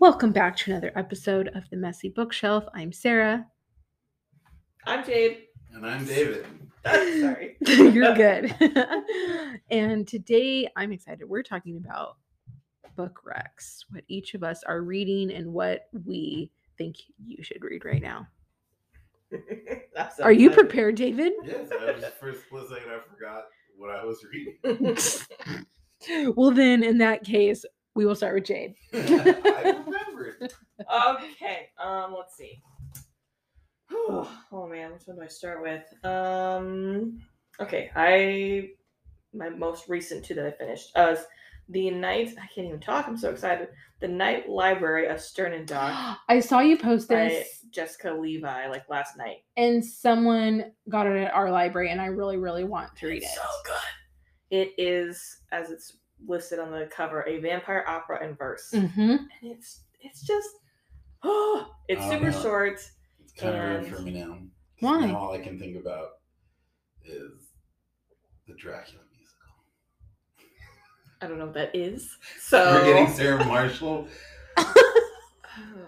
Welcome 0.00 0.30
back 0.30 0.56
to 0.58 0.70
another 0.70 0.92
episode 0.94 1.48
of 1.56 1.68
the 1.70 1.76
Messy 1.76 2.08
Bookshelf. 2.08 2.62
I'm 2.72 2.92
Sarah. 2.92 3.48
I'm 4.86 5.04
Jade. 5.04 5.46
And 5.74 5.84
I'm 5.84 6.04
David. 6.04 6.46
Sorry. 6.86 7.56
You're 7.66 8.14
good. 8.14 8.54
and 9.72 10.06
today 10.06 10.68
I'm 10.76 10.92
excited. 10.92 11.28
We're 11.28 11.42
talking 11.42 11.78
about 11.78 12.16
book 12.94 13.22
recs, 13.26 13.80
what 13.90 14.04
each 14.06 14.34
of 14.34 14.44
us 14.44 14.62
are 14.62 14.82
reading 14.82 15.32
and 15.32 15.52
what 15.52 15.88
we 16.06 16.52
think 16.76 16.94
you 17.26 17.42
should 17.42 17.64
read 17.64 17.84
right 17.84 18.00
now. 18.00 18.28
Are 20.22 20.32
you 20.32 20.50
prepared, 20.50 20.94
David? 20.94 21.32
Yes, 21.44 21.70
I 21.72 21.90
was 21.90 22.04
for 22.20 22.28
a 22.28 22.36
split 22.36 22.68
second 22.68 22.92
I 22.92 23.00
forgot 23.12 23.46
what 23.76 23.90
I 23.90 24.04
was 24.04 24.24
reading. 24.32 26.34
well, 26.36 26.52
then 26.52 26.84
in 26.84 26.98
that 26.98 27.24
case, 27.24 27.64
we 27.98 28.06
will 28.06 28.14
start 28.14 28.32
with 28.36 28.44
Jade. 28.44 28.76
I 28.94 29.74
remembered. 29.84 30.54
okay. 31.08 31.70
Um. 31.82 32.14
Let's 32.16 32.36
see. 32.36 32.62
oh 33.92 34.68
man, 34.70 34.92
which 34.92 35.02
one 35.06 35.16
do 35.16 35.22
I 35.22 35.26
start 35.26 35.60
with? 35.62 35.82
Um. 36.04 37.20
Okay. 37.58 37.90
I 37.96 38.68
my 39.34 39.48
most 39.48 39.88
recent 39.88 40.24
two 40.24 40.34
that 40.34 40.46
I 40.46 40.52
finished 40.52 40.92
uh, 40.94 41.16
the 41.68 41.90
night. 41.90 42.36
I 42.40 42.46
can't 42.54 42.68
even 42.68 42.78
talk. 42.78 43.08
I'm 43.08 43.18
so 43.18 43.30
excited. 43.30 43.66
The 43.98 44.06
Night 44.06 44.48
Library 44.48 45.08
of 45.08 45.20
Stern 45.20 45.52
and 45.54 45.66
Dock 45.66 46.18
I 46.28 46.38
saw 46.38 46.60
you 46.60 46.78
post 46.78 47.08
by 47.08 47.30
this, 47.30 47.64
Jessica 47.72 48.12
Levi 48.12 48.68
like 48.68 48.88
last 48.88 49.16
night. 49.16 49.38
and 49.56 49.84
someone 49.84 50.70
got 50.88 51.08
it 51.08 51.16
at 51.16 51.34
our 51.34 51.50
library, 51.50 51.90
and 51.90 52.00
I 52.00 52.06
really, 52.06 52.36
really 52.36 52.62
want 52.62 52.94
to 52.98 53.08
read 53.08 53.24
It's 53.24 53.32
it. 53.32 53.34
So 53.34 53.42
good. 53.64 54.56
It 54.56 54.72
is 54.78 55.40
as 55.50 55.72
it's 55.72 55.96
listed 56.26 56.58
on 56.58 56.70
the 56.70 56.86
cover, 56.86 57.22
a 57.26 57.38
vampire 57.38 57.84
opera 57.86 58.24
in 58.26 58.34
verse. 58.34 58.70
Mm-hmm. 58.74 59.00
and 59.10 59.28
it's 59.42 59.80
it's 60.00 60.22
just 60.22 60.48
oh 61.22 61.68
it's 61.88 62.00
Oh, 62.04 62.10
super 62.10 62.30
no. 62.30 62.42
short 62.42 62.80
It's 63.20 63.32
kind 63.36 63.54
of 63.56 63.62
And- 63.62 63.72
ruined 63.82 63.96
for 63.96 64.02
me 64.02 64.12
now. 64.20 64.26
'Cause 64.34 64.38
Why? 64.80 65.06
Now 65.06 65.16
all 65.18 65.32
I 65.32 65.38
can 65.40 65.58
think 65.58 65.76
about 65.76 66.08
is 67.04 67.50
the 68.46 68.54
Dracula 68.54 69.02
musical. 69.16 69.52
i 71.20 71.26
don't 71.26 71.38
know 71.38 71.46
what 71.46 71.54
that 71.54 71.74
is 71.74 72.16
so 72.40 72.72
We're 72.72 72.84
getting 72.84 73.12
Sarah 73.14 73.44
Marshall. 73.44 74.06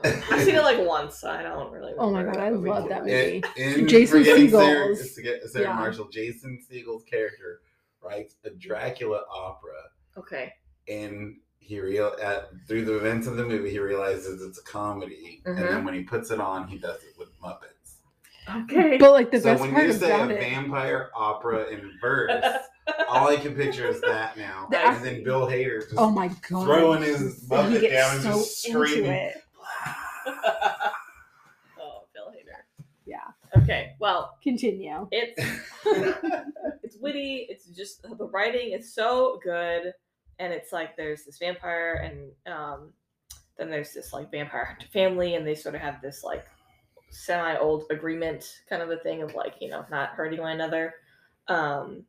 i've 0.05 0.43
seen 0.43 0.55
it 0.55 0.63
like 0.63 0.79
once 0.87 1.19
so 1.19 1.31
i 1.31 1.43
don't 1.43 1.71
really 1.73 1.93
Oh 1.99 2.11
my 2.11 2.23
God, 2.23 2.37
I 2.39 2.49
love 2.51 2.85
did. 2.85 2.93
that 2.93 3.05
movie. 3.05 3.43
In, 3.57 3.81
in 3.81 3.89
Jason 3.89 4.19
Forgetting 4.21 4.51
Sarah, 4.51 4.89
Segels. 4.95 5.15
to 5.15 5.23
get 5.23 5.43
Sarah 5.51 5.65
Yeah. 5.67 5.75
Marshall, 5.75 6.09
Jason 6.09 6.59
Segel's 6.69 7.05
character 7.05 7.61
writes 8.03 8.37
a 8.45 8.51
Dracula 8.51 9.23
opera, 9.31 9.75
okay 10.17 10.53
and 10.89 11.37
he 11.59 11.79
real 11.81 12.17
at 12.21 12.49
through 12.67 12.85
the 12.85 12.97
events 12.97 13.27
of 13.29 13.37
the 13.37 13.45
movie, 13.45 13.71
he 13.71 13.79
realizes 13.79 14.43
it's 14.43 14.59
a 14.59 14.63
comedy, 14.65 15.41
and 15.45 15.57
Mm-hmm. 15.57 15.67
then 15.67 15.85
when 15.85 15.95
he 15.95 16.03
puts 16.03 16.31
it 16.33 16.41
on, 16.41 16.67
he 16.67 16.79
does 16.79 17.03
it 17.05 17.15
with 17.17 17.29
Muppets. 17.41 17.99
okay 18.69 18.97
But 18.99 19.13
like 19.13 19.31
the 19.31 19.39
so 19.39 19.45
best 19.45 19.61
when 19.61 19.71
part 19.73 19.87
you 19.87 19.93
say 19.93 20.21
a 20.21 20.27
it, 20.27 20.41
vampire 20.41 21.11
opera 21.15 21.67
in 21.69 21.93
verse, 22.01 22.45
all 23.09 23.29
I 23.29 23.37
can 23.37 23.55
picture 23.55 23.87
is 23.87 24.01
that 24.01 24.37
now. 24.37 24.67
The 24.71 24.79
and 24.79 25.05
then 25.05 25.23
Bill 25.23 25.47
Hader 25.47 25.81
just 25.83 25.95
oh 25.97 26.11
my 26.11 26.29
god, 26.49 26.65
throwing 26.65 27.03
his 27.03 27.47
Muppet 27.49 27.81
gets 27.83 27.95
down 27.95 28.15
and 28.17 28.23
so 28.23 28.31
just 28.31 28.67
into 28.67 28.87
screaming. 28.87 29.11
it. 29.13 29.37
oh 31.79 32.03
bill 32.15 32.33
hader 32.35 32.65
Yeah, 33.07 33.19
okay 33.71 33.95
well 33.99 34.37
continue. 34.43 35.07
it's 35.13 35.39
it's 36.83 36.97
witty 37.01 37.47
it's 37.49 37.67
just 37.67 38.03
the 38.03 38.27
writing 38.27 38.73
is 38.73 38.93
so 38.93 39.41
good 39.43 39.93
and 40.39 40.53
it's 40.53 40.73
like 40.73 40.97
there's 40.97 41.25
this 41.25 41.39
vampire 41.39 41.95
and 42.05 42.53
um 42.53 42.93
then 43.57 43.71
there's 43.71 43.93
this 43.93 44.13
like 44.13 44.31
vampire 44.31 44.65
hunter 44.65 44.87
family 44.89 45.35
and 45.35 45.47
they 45.47 45.55
sort 45.55 45.75
of 45.75 45.81
have 45.81 46.01
this 46.01 46.25
like 46.25 46.47
semi 47.11 47.57
old 47.57 47.85
agreement 47.91 48.61
kind 48.69 48.83
of 48.83 48.91
a 48.91 48.97
thing 48.99 49.23
of 49.23 49.35
like 49.35 49.55
you 49.61 49.69
know 49.69 49.85
not 49.91 50.11
hurting 50.11 50.41
one 50.41 50.53
another 50.53 50.95
um 51.49 52.03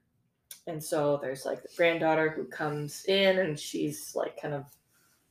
and 0.68 0.84
so 0.84 1.20
there's 1.22 1.46
like 1.46 1.62
the 1.62 1.70
granddaughter 1.76 2.30
who 2.30 2.46
comes 2.46 3.06
in 3.06 3.40
and 3.40 3.60
she's 3.60 4.16
like 4.16 4.40
kind 4.40 4.54
of 4.54 4.66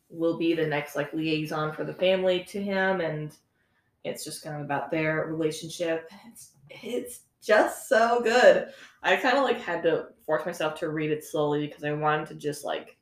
will 0.09 0.37
be 0.37 0.55
the 0.55 0.66
next 0.66 0.97
like 0.97 1.12
liaison 1.12 1.72
for 1.72 1.84
the 1.84 1.94
family 1.94 2.44
to 2.49 2.60
him 2.60 3.00
and 3.00 3.37
it's 4.05 4.25
just 4.25 4.43
kind 4.43 4.56
of 4.56 4.62
about 4.62 4.91
their 4.91 5.27
relationship. 5.27 6.11
It's 6.27 6.53
it's 6.71 7.21
just 7.43 7.88
so 7.88 8.21
good. 8.22 8.69
I 9.03 9.16
kind 9.16 9.37
of 9.38 9.44
like 9.44 9.61
had 9.61 9.83
to 9.84 10.09
force 10.27 10.44
myself 10.47 10.75
to 10.81 10.91
read 10.91 11.11
it 11.11 11.25
slowly 11.25 11.66
because 11.66 11.84
i 11.84 11.93
wanted 11.93 12.28
to 12.28 12.34
just 12.34 12.65
like 12.65 12.97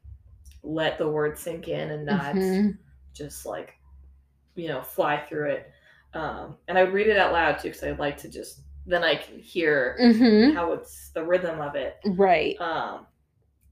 let 0.63 0.97
the 0.99 1.09
words 1.09 1.41
sink 1.41 1.69
in 1.69 1.91
and 1.91 2.07
not 2.07 2.35
Mhm. 2.37 2.79
just 3.13 3.45
like 3.47 3.75
you 4.55 4.69
know 4.69 4.83
fly 4.83 5.19
through 5.29 5.51
it. 5.51 5.71
Um 6.15 6.57
and 6.69 6.79
i 6.79 6.83
read 6.83 7.09
it 7.09 7.19
out 7.19 7.33
loud 7.33 7.59
too 7.59 7.69
because 7.69 7.85
i 7.85 7.91
like 7.93 8.17
to 8.19 8.29
just 8.29 8.63
then 8.87 9.05
i 9.05 9.15
can 9.15 9.39
hear 9.39 9.97
Mhm. 10.01 10.55
how 10.55 10.73
it's 10.73 11.11
the 11.11 11.25
rhythm 11.25 11.61
of 11.61 11.75
it. 11.75 11.97
Right. 12.07 12.59
um 12.61 13.07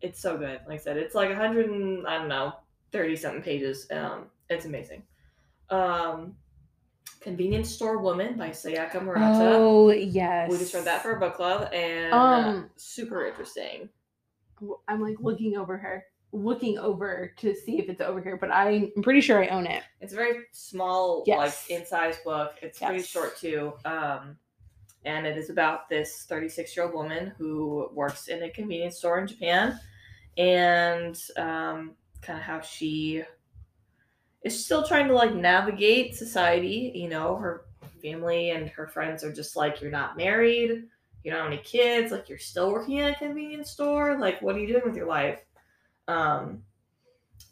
it's 0.02 0.20
so 0.20 0.36
good. 0.36 0.60
Like 0.66 0.80
i 0.80 0.82
said 0.82 0.96
it's 0.96 1.14
like 1.14 1.30
100 1.30 1.70
and 1.70 2.06
i 2.06 2.18
don't 2.18 2.28
know 2.28 2.52
30 2.92 3.16
something 3.16 3.42
pages. 3.42 3.86
Um 3.90 4.26
it's 4.50 4.64
amazing. 4.66 5.02
Um 5.70 6.36
convenience 7.30 7.68
store 7.68 7.98
woman 7.98 8.36
by 8.38 8.50
sayaka 8.50 9.02
murata 9.02 9.56
Oh 9.58 9.90
yes. 9.90 10.48
we 10.48 10.58
just 10.58 10.72
read 10.74 10.84
that 10.84 11.02
for 11.02 11.16
a 11.16 11.20
book 11.20 11.34
club 11.34 11.72
and 11.72 12.12
Um, 12.14 12.44
uh, 12.64 12.68
super 12.76 13.26
interesting 13.26 13.88
I'm 14.88 15.02
like 15.02 15.16
looking 15.20 15.56
over 15.56 15.76
her, 15.76 16.04
looking 16.32 16.78
over 16.78 17.32
to 17.36 17.54
see 17.54 17.78
if 17.78 17.88
it's 17.90 18.00
over 18.00 18.22
here, 18.22 18.38
but 18.38 18.50
I'm 18.50 18.90
pretty 19.02 19.20
sure 19.20 19.42
I 19.42 19.48
own 19.48 19.66
it. 19.66 19.82
it's 20.00 20.12
a 20.12 20.16
very 20.16 20.44
small 20.52 21.24
Yes. 21.26 21.38
like 21.68 21.80
in 21.80 21.84
size 21.84 22.18
book 22.24 22.52
it's 22.62 22.78
pretty 22.78 23.02
short 23.02 23.36
too 23.36 23.72
um 23.84 24.36
and 25.04 25.26
it 25.26 25.36
is 25.36 25.50
about 25.50 25.88
this 25.88 26.26
36 26.28 26.76
year 26.76 26.86
old 26.86 26.94
woman 26.94 27.32
who 27.38 27.88
works 27.92 28.28
in 28.28 28.44
a 28.44 28.50
convenience 28.50 28.96
store 28.98 29.18
in 29.18 29.26
japan 29.26 29.78
and 30.38 31.16
um 31.36 31.96
kind 32.22 32.38
of 32.38 32.44
how 32.44 32.60
she 32.60 33.22
is 34.46 34.64
still 34.64 34.86
trying 34.86 35.08
to 35.08 35.14
like 35.14 35.34
navigate 35.34 36.14
society 36.14 36.92
you 36.94 37.08
know 37.08 37.36
her 37.36 37.64
family 38.02 38.50
and 38.50 38.68
her 38.68 38.86
friends 38.86 39.24
are 39.24 39.32
just 39.32 39.56
like 39.56 39.80
you're 39.80 39.90
not 39.90 40.16
married 40.16 40.84
you 41.24 41.30
don't 41.32 41.42
have 41.42 41.52
any 41.52 41.62
kids 41.62 42.12
like 42.12 42.28
you're 42.28 42.38
still 42.38 42.70
working 42.72 43.00
at 43.00 43.12
a 43.12 43.18
convenience 43.18 43.70
store 43.70 44.18
like 44.18 44.40
what 44.42 44.54
are 44.54 44.60
you 44.60 44.68
doing 44.68 44.84
with 44.84 44.94
your 44.96 45.08
life? 45.08 45.40
Um 46.06 46.62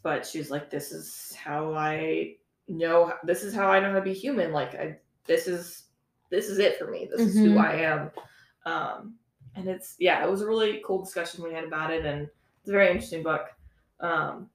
but 0.01 0.25
she's 0.25 0.49
like 0.49 0.69
this 0.69 0.91
is 0.91 1.35
how 1.35 1.73
i 1.73 2.35
know 2.67 3.13
this 3.23 3.43
is 3.43 3.53
how 3.53 3.67
i 3.67 3.79
know 3.79 3.89
how 3.89 3.95
to 3.95 4.01
be 4.01 4.13
human 4.13 4.51
like 4.53 4.73
i 4.75 4.97
this 5.25 5.47
is 5.47 5.85
this 6.29 6.47
is 6.47 6.57
it 6.59 6.77
for 6.77 6.89
me 6.89 7.07
this 7.11 7.21
is 7.21 7.39
who 7.39 7.55
Mhm. 7.55 7.65
i 7.65 7.73
am. 7.75 8.11
Um 8.65 9.15
and 9.55 9.67
it's 9.67 9.95
yeah 9.99 10.23
it 10.23 10.29
was 10.29 10.41
a 10.41 10.47
really 10.47 10.81
cool 10.85 11.03
discussion 11.03 11.43
we 11.43 11.53
had 11.53 11.63
about 11.65 11.91
it 11.91 12.05
and 12.05 12.29
it's 12.59 12.69
a 12.69 12.71
very 12.71 12.87
interesting 12.87 13.23
book. 13.23 13.47
Um 13.99 14.49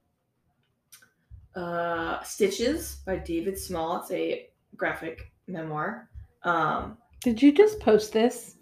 uh 1.55 2.21
stitches 2.23 2.97
by 3.05 3.17
david 3.17 3.57
small 3.57 4.01
it's 4.01 4.11
a 4.11 4.47
graphic 4.77 5.31
memoir 5.47 6.09
um 6.43 6.97
Did 7.21 7.41
you 7.41 7.51
just 7.51 7.79
post 7.79 8.13
this? 8.13 8.55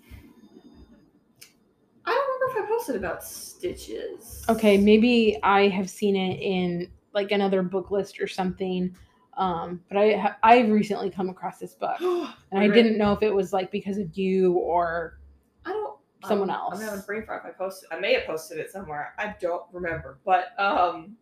i 2.06 2.10
don't 2.12 2.42
remember 2.42 2.60
if 2.60 2.66
i 2.66 2.76
posted 2.76 2.96
about 2.96 3.24
stitches 3.24 4.40
Okay, 4.50 4.78
maybe 4.80 5.38
I 5.44 5.68
have 5.68 5.90
seen 5.92 6.16
it 6.16 6.42
in 6.42 6.90
like 7.14 7.32
another 7.32 7.62
book 7.62 7.92
list 7.92 8.20
or 8.20 8.26
something. 8.26 8.96
Um, 9.38 9.82
but 9.88 9.98
I 9.98 10.18
ha- 10.18 10.38
I've 10.42 10.70
recently 10.70 11.12
come 11.12 11.30
across 11.30 11.60
this 11.60 11.76
book, 11.76 12.00
and 12.02 12.60
I 12.60 12.68
didn't 12.68 12.98
know 12.98 13.14
if 13.14 13.22
it 13.22 13.34
was 13.34 13.54
like 13.54 13.72
because 13.72 14.00
of 14.00 14.18
you 14.18 14.54
or 14.54 15.20
I 15.66 15.72
don't. 15.72 16.00
Someone 16.26 16.50
um, 16.50 16.56
else. 16.56 16.74
I'm 16.74 16.82
having 16.82 17.02
brain 17.06 17.26
fart. 17.26 17.44
I 17.46 17.52
posted, 17.52 17.90
I 17.92 18.00
may 18.00 18.14
have 18.14 18.26
posted 18.26 18.58
it 18.58 18.72
somewhere. 18.72 19.14
I 19.20 19.36
don't 19.40 19.64
remember, 19.72 20.20
but 20.26 20.60
um, 20.60 21.16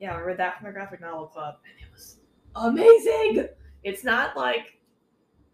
yeah, 0.00 0.14
I 0.14 0.20
read 0.20 0.36
that 0.38 0.58
from 0.58 0.66
the 0.66 0.72
graphic 0.72 1.00
novel 1.00 1.26
club, 1.26 1.56
and 1.64 1.74
it 1.80 1.92
was 1.92 2.18
amazing. 2.56 3.48
It's 3.82 4.04
not 4.04 4.36
like 4.36 4.78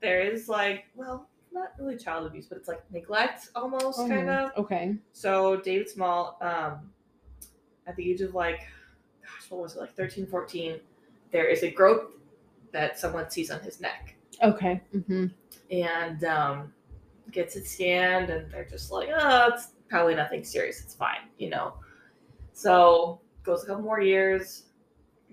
there 0.00 0.20
is 0.20 0.48
like 0.48 0.84
well, 0.94 1.28
not 1.52 1.72
really 1.78 1.96
child 1.96 2.26
abuse, 2.26 2.46
but 2.46 2.58
it's 2.58 2.68
like 2.68 2.82
neglect 2.92 3.48
almost 3.54 3.98
kind 4.08 4.28
of. 4.28 4.50
okay. 4.56 4.94
So 5.12 5.56
David 5.60 5.88
Small, 5.88 6.38
um, 6.40 6.90
at 7.86 7.96
the 7.96 8.10
age 8.10 8.20
of 8.20 8.34
like, 8.34 8.60
gosh, 9.22 9.50
what 9.50 9.60
was 9.62 9.76
it 9.76 9.80
like 9.80 9.94
13, 9.96 10.26
14, 10.26 10.78
there 11.32 11.46
is 11.46 11.62
a 11.62 11.70
growth 11.70 12.12
that 12.72 12.98
someone 12.98 13.28
sees 13.30 13.50
on 13.50 13.60
his 13.60 13.80
neck 13.80 14.14
Okay. 14.42 14.80
hmm 15.06 15.26
and 15.72 16.24
um, 16.24 16.72
gets 17.30 17.54
it 17.56 17.64
scanned, 17.66 18.28
and 18.30 18.50
they're 18.50 18.64
just 18.64 18.90
like, 18.90 19.08
oh, 19.12 19.50
it's 19.54 19.68
probably 19.88 20.14
nothing 20.16 20.42
serious. 20.42 20.80
It's 20.80 20.94
fine, 20.94 21.28
you 21.38 21.48
know. 21.48 21.74
So 22.52 23.20
goes 23.42 23.64
a 23.64 23.66
couple 23.66 23.82
more 23.82 24.00
years. 24.00 24.64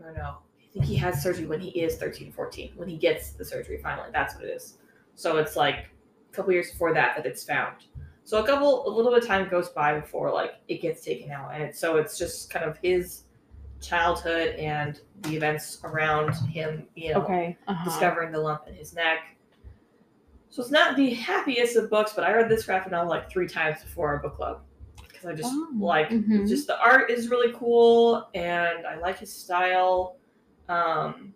Or 0.03 0.13
no, 0.13 0.37
I 0.63 0.67
think 0.71 0.85
he 0.85 0.95
has 0.95 1.21
surgery 1.21 1.45
when 1.45 1.59
he 1.59 1.69
is 1.81 1.97
13, 1.97 2.31
14, 2.31 2.73
when 2.75 2.87
he 2.87 2.97
gets 2.97 3.31
the 3.31 3.43
surgery 3.45 3.79
finally. 3.81 4.09
That's 4.13 4.35
what 4.35 4.43
it 4.45 4.49
is. 4.49 4.77
So 5.15 5.37
it's 5.37 5.55
like 5.55 5.89
a 6.31 6.35
couple 6.35 6.53
years 6.53 6.71
before 6.71 6.93
that 6.93 7.15
that 7.17 7.25
it's 7.25 7.43
found. 7.43 7.75
So 8.23 8.43
a 8.43 8.45
couple, 8.45 8.87
a 8.87 8.89
little 8.89 9.11
bit 9.11 9.23
of 9.23 9.27
time 9.27 9.49
goes 9.49 9.69
by 9.69 9.99
before 9.99 10.31
like 10.33 10.55
it 10.67 10.81
gets 10.81 11.03
taken 11.03 11.31
out, 11.31 11.51
and 11.53 11.63
it's, 11.63 11.79
so 11.79 11.97
it's 11.97 12.17
just 12.17 12.49
kind 12.49 12.65
of 12.65 12.77
his 12.77 13.23
childhood 13.81 14.49
and 14.55 14.99
the 15.21 15.35
events 15.35 15.79
around 15.83 16.33
him, 16.49 16.87
you 16.95 17.13
know, 17.13 17.21
Okay. 17.23 17.57
Uh-huh. 17.67 17.85
discovering 17.85 18.31
the 18.31 18.39
lump 18.39 18.67
in 18.67 18.73
his 18.73 18.93
neck. 18.93 19.35
So 20.49 20.61
it's 20.61 20.71
not 20.71 20.95
the 20.95 21.13
happiest 21.13 21.75
of 21.77 21.89
books, 21.89 22.13
but 22.15 22.23
I 22.23 22.33
read 22.33 22.49
this 22.49 22.65
graphic 22.65 22.91
novel 22.91 23.09
like 23.09 23.29
three 23.29 23.47
times 23.47 23.83
before 23.83 24.09
our 24.09 24.17
book 24.19 24.35
club 24.35 24.61
because 25.19 25.33
I 25.33 25.33
just 25.35 25.53
Oh, 25.53 25.69
like 25.77 26.09
mhm. 26.09 26.47
just 26.47 26.67
the 26.67 26.79
art 26.79 27.09
is 27.11 27.29
really 27.29 27.53
cool 27.53 28.27
and 28.33 28.85
I 28.85 28.97
like 28.99 29.19
his 29.19 29.33
style. 29.33 30.17
Um, 30.69 31.33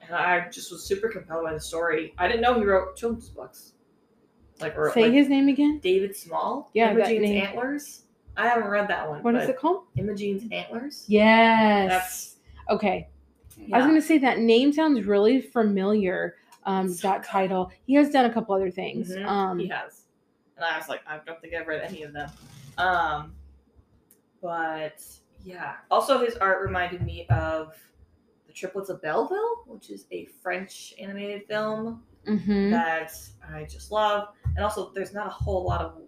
and 0.00 0.14
I 0.14 0.48
just 0.50 0.70
was 0.70 0.84
super 0.84 1.08
compelled 1.08 1.44
by 1.44 1.52
the 1.54 1.60
story. 1.60 2.14
I 2.18 2.28
didn't 2.28 2.42
know 2.42 2.54
he 2.58 2.64
wrote 2.64 2.96
children's 2.96 3.28
books. 3.28 3.72
Like, 4.60 4.76
or 4.78 4.90
Say 4.92 5.02
like 5.04 5.12
his 5.12 5.28
name 5.28 5.48
again. 5.48 5.80
David 5.82 6.16
Small. 6.16 6.70
Yeah, 6.72 6.90
Imogene's. 6.92 7.30
Antlers. 7.30 8.02
I 8.38 8.48
haven't 8.48 8.68
read 8.68 8.88
that 8.88 9.08
one. 9.08 9.22
What 9.22 9.34
is 9.34 9.48
it 9.48 9.58
called? 9.58 9.84
Imogene's 9.96 10.44
Antlers. 10.50 11.04
Yes. 11.08 11.88
That's 11.90 12.36
okay. 12.70 13.08
I 13.72 13.78
was 13.78 13.86
gonna 13.86 14.00
say 14.02 14.18
that 14.18 14.38
name 14.38 14.72
sounds 14.72 15.06
really 15.06 15.40
familiar. 15.40 16.36
Um, 16.64 16.88
so 16.92 17.08
that 17.08 17.22
good. 17.22 17.28
title. 17.28 17.70
He 17.86 17.94
has 17.94 18.10
done 18.10 18.24
a 18.26 18.32
couple 18.32 18.54
other 18.54 18.70
things. 18.70 19.10
Mhm, 19.14 19.24
Um, 19.26 19.58
he 19.58 19.68
has. 19.68 20.02
And 20.56 20.64
I 20.64 20.76
was 20.78 20.88
like, 20.88 21.00
I 21.06 21.18
don't 21.24 21.40
think 21.40 21.54
I've 21.54 21.66
read 21.66 21.82
any 21.82 22.02
of 22.02 22.12
them. 22.12 22.28
Um, 22.78 23.34
but 24.42 25.02
yeah. 25.44 25.76
Also, 25.90 26.18
his 26.24 26.36
art 26.36 26.62
reminded 26.62 27.02
me 27.02 27.26
of 27.28 27.74
The 28.46 28.52
Triplets 28.52 28.90
of 28.90 29.00
Belleville, 29.02 29.64
which 29.66 29.90
is 29.90 30.06
a 30.10 30.26
French 30.42 30.94
animated 31.00 31.46
film 31.46 32.02
mhm. 32.26 32.70
that 32.70 33.12
I 33.48 33.64
just 33.64 33.90
love. 33.92 34.28
And 34.56 34.64
also, 34.64 34.90
there's 34.92 35.12
not 35.14 35.26
a 35.26 35.30
whole 35.30 35.64
lot 35.64 35.80
of 35.80 36.02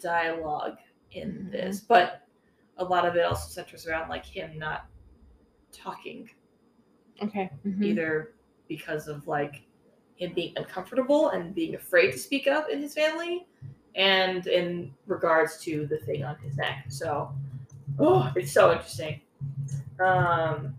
dialogue 0.00 0.78
in 1.12 1.32
Mhm. 1.32 1.52
this, 1.52 1.80
but 1.80 2.22
a 2.78 2.84
lot 2.84 3.06
of 3.06 3.14
it 3.16 3.24
also 3.24 3.48
centers 3.48 3.86
around 3.86 4.08
like 4.08 4.24
him 4.24 4.58
not 4.58 4.86
talking 5.70 6.28
Okay. 7.22 7.50
mhm. 7.64 7.84
either 7.84 8.34
because 8.68 9.06
of 9.08 9.26
like 9.28 9.62
him 10.16 10.32
being 10.34 10.52
uncomfortable 10.56 11.30
and 11.30 11.54
being 11.54 11.74
afraid 11.74 12.10
to 12.12 12.18
speak 12.18 12.46
up 12.48 12.68
in 12.70 12.80
his 12.80 12.94
family 12.94 13.46
and 13.94 14.46
in 14.46 14.92
regards 15.06 15.58
to 15.58 15.86
the 15.86 15.98
thing 15.98 16.24
on 16.24 16.36
his 16.38 16.56
neck. 16.56 16.86
So 16.88 17.32
oh. 17.98 18.32
it's 18.36 18.52
so 18.52 18.72
interesting. 18.72 19.20
Um 20.00 20.74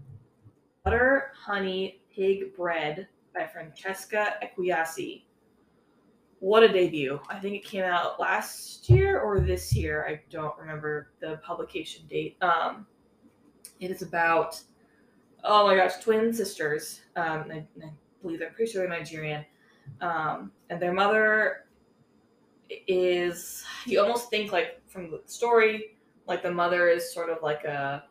butter 0.84 1.32
honey 1.36 2.02
pig 2.14 2.56
bread 2.56 3.08
by 3.34 3.48
francesca 3.48 4.36
ekwuyasi. 4.44 5.24
What 6.40 6.64
a 6.64 6.68
debut. 6.68 7.20
I 7.30 7.40
think 7.40 7.56
it 7.56 7.64
came 7.64 7.84
out 7.84 8.20
last 8.20 8.90
year 8.90 9.20
or 9.20 9.40
this 9.40 9.74
year. 9.74 10.06
I 10.08 10.22
don't 10.30 10.58
remember 10.60 11.12
the 11.20 11.40
publication 11.44 12.06
date. 12.08 12.38
Um 12.42 12.86
it 13.80 13.92
is 13.92 14.02
about 14.02 14.62
oh 15.46 15.68
my 15.68 15.76
gosh, 15.76 15.98
twin 16.02 16.34
sisters. 16.34 17.02
Um, 17.16 17.46
I, 17.52 17.66
I 17.84 17.92
believe 18.22 18.40
they're 18.40 18.52
pretty 18.52 18.72
sure 18.72 18.82
they're 18.82 18.98
Nigerian, 18.98 19.46
um, 20.02 20.52
and 20.70 20.82
their 20.82 20.94
mother 20.94 21.65
is. 22.70 23.64
You 23.86 24.02
almost 24.02 24.30
think 24.30 24.52
like 24.52 24.82
from 24.88 25.12
the 25.12 25.22
story, 25.26 25.98
like 26.28 26.44
the 26.44 26.52
mother 26.52 26.90
is 26.90 27.14
sort 27.14 27.30
of 27.30 27.38
like 27.42 27.64
a. 27.64 28.04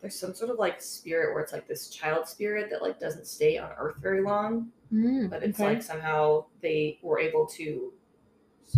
There's 0.00 0.18
some 0.18 0.32
sort 0.34 0.50
of 0.50 0.58
like 0.58 0.80
spirit 0.80 1.34
where 1.34 1.42
it's 1.42 1.52
like 1.52 1.66
this 1.66 1.88
child 1.88 2.28
spirit 2.28 2.70
that 2.70 2.82
like 2.82 3.00
doesn't 3.00 3.26
stay 3.26 3.58
on 3.58 3.70
Earth 3.78 3.96
very 4.00 4.22
long, 4.22 4.68
Mm, 4.92 5.28
but 5.28 5.42
it's 5.42 5.58
okay. 5.58 5.74
like 5.74 5.82
somehow 5.82 6.44
they 6.62 6.98
were 7.02 7.18
able 7.18 7.46
to 7.46 7.92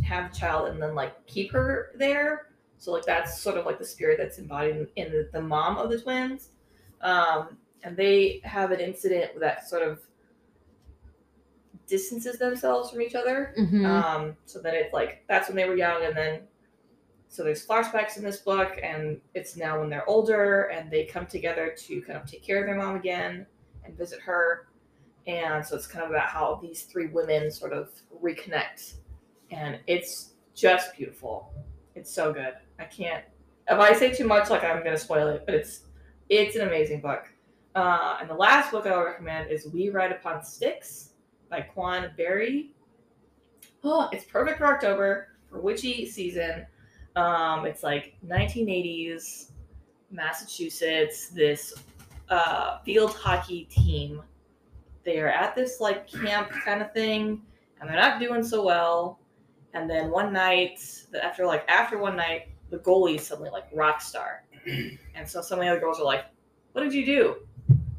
have 0.05 0.31
a 0.33 0.35
child 0.35 0.69
and 0.69 0.83
then 0.83 0.95
like 0.95 1.25
keep 1.27 1.53
her 1.53 1.93
there. 1.97 2.47
So 2.79 2.93
like 2.93 3.05
that's 3.05 3.39
sort 3.41 3.59
of 3.59 3.67
like 3.67 3.79
the 3.79 3.85
spirit 3.85 4.17
that's 4.19 4.39
embodied 4.39 4.77
in, 4.77 4.89
in 4.97 5.13
the, 5.13 5.29
the 5.33 5.43
mom 5.43 5.77
of 5.77 5.91
the 5.91 6.01
twins. 6.01 6.49
Um, 7.03 7.59
and 7.83 7.97
they 7.97 8.41
have 8.45 8.71
an 8.73 8.81
incident 8.81 9.39
that 9.41 9.69
sort 9.69 9.83
of 9.83 10.01
distances 11.91 12.39
themselves 12.39 12.91
from 12.91 13.03
each 13.03 13.15
other. 13.15 13.53
Mhm. 13.59 13.85
Um, 13.85 14.37
so 14.47 14.61
that 14.61 14.73
it's 14.75 14.95
like 14.95 15.25
that's 15.29 15.49
when 15.49 15.57
they 15.57 15.69
were 15.69 15.77
young, 15.77 16.05
and 16.05 16.17
then 16.17 16.49
so 17.29 17.45
there's 17.45 17.67
flashbacks 17.67 18.17
in 18.17 18.25
this 18.25 18.39
book, 18.39 18.79
and 18.83 19.21
it's 19.35 19.57
now 19.57 19.81
when 19.81 19.91
they're 19.91 20.09
older, 20.09 20.65
and 20.65 20.91
they 20.91 21.05
come 21.05 21.27
together 21.27 21.75
to 21.77 22.03
kind 22.03 22.19
of 22.19 22.27
take 22.27 22.43
care 22.43 22.61
of 22.61 22.67
their 22.67 22.77
mom 22.77 22.97
again 22.97 23.47
and 23.85 23.97
visit 23.97 24.21
her. 24.21 24.69
And 25.27 25.65
so 25.65 25.77
it's 25.77 25.87
kind 25.87 26.05
of 26.05 26.11
about 26.11 26.29
how 26.29 26.59
these 26.63 26.85
three 26.85 27.09
women 27.09 27.51
sort 27.51 27.73
of 27.73 27.91
reconnect, 28.23 28.95
and 29.51 29.79
it's 29.87 30.35
just 30.55 30.97
beautiful. 30.97 31.53
It's 31.95 32.11
so 32.13 32.33
good. 32.33 32.55
I 32.79 32.85
can't. 32.85 33.25
If 33.69 33.79
I 33.79 33.93
say 33.93 34.13
too 34.13 34.27
much, 34.27 34.51
like 34.51 34.65
I'm 34.65 34.83
gonna 34.83 34.97
spoil 34.97 35.29
it, 35.29 35.43
but 35.45 35.55
it's 35.55 35.83
it's 36.29 36.57
an 36.57 36.63
amazing 36.67 37.01
book. 37.01 37.29
Uh, 37.75 38.19
and 38.21 38.29
the 38.29 38.35
last 38.35 38.73
book 38.73 38.87
I 38.87 38.97
would 38.97 39.05
recommend 39.05 39.51
is 39.51 39.69
We 39.69 39.91
Ride 39.91 40.11
Upon 40.11 40.43
Sticks 40.43 41.10
by 41.51 41.61
Quan 41.61 42.11
Barry. 42.17 42.71
Oh, 43.83 44.09
it's 44.13 44.25
perfect 44.25 44.59
for 44.59 44.67
October 44.67 45.29
for 45.49 45.61
witchy 45.61 46.07
season. 46.07 46.67
Um, 47.17 47.67
it's 47.67 47.83
like 47.83 48.15
1980s 48.27 49.51
Massachusetts. 50.11 51.29
This 51.29 51.75
uh, 52.29 52.79
field 52.85 53.13
hockey 53.15 53.65
team. 53.65 54.23
They 55.05 55.19
are 55.19 55.29
at 55.29 55.55
this 55.57 55.81
like 55.81 56.07
camp 56.09 56.51
kind 56.51 56.83
of 56.83 56.93
thing, 56.93 57.43
and 57.81 57.89
they're 57.89 57.97
not 57.97 58.21
doing 58.21 58.45
so 58.45 58.65
well. 58.65 59.19
And 59.73 59.89
then 59.89 60.11
one 60.11 60.33
night, 60.33 60.81
after 61.21 61.47
like 61.47 61.65
after 61.69 61.99
one 61.99 62.17
night, 62.17 62.49
the 62.71 62.79
goalie 62.79 63.17
is 63.17 63.27
suddenly 63.27 63.51
like 63.51 63.65
rock 63.73 64.01
star, 64.01 64.45
and 65.15 65.27
so 65.27 65.41
some 65.41 65.59
of 65.59 65.65
the 65.65 65.71
other 65.71 65.81
girls 65.81 65.99
are 65.99 66.05
like, 66.05 66.27
"What 66.73 66.83
did 66.83 66.93
you 66.93 67.07
do?" 67.07 67.37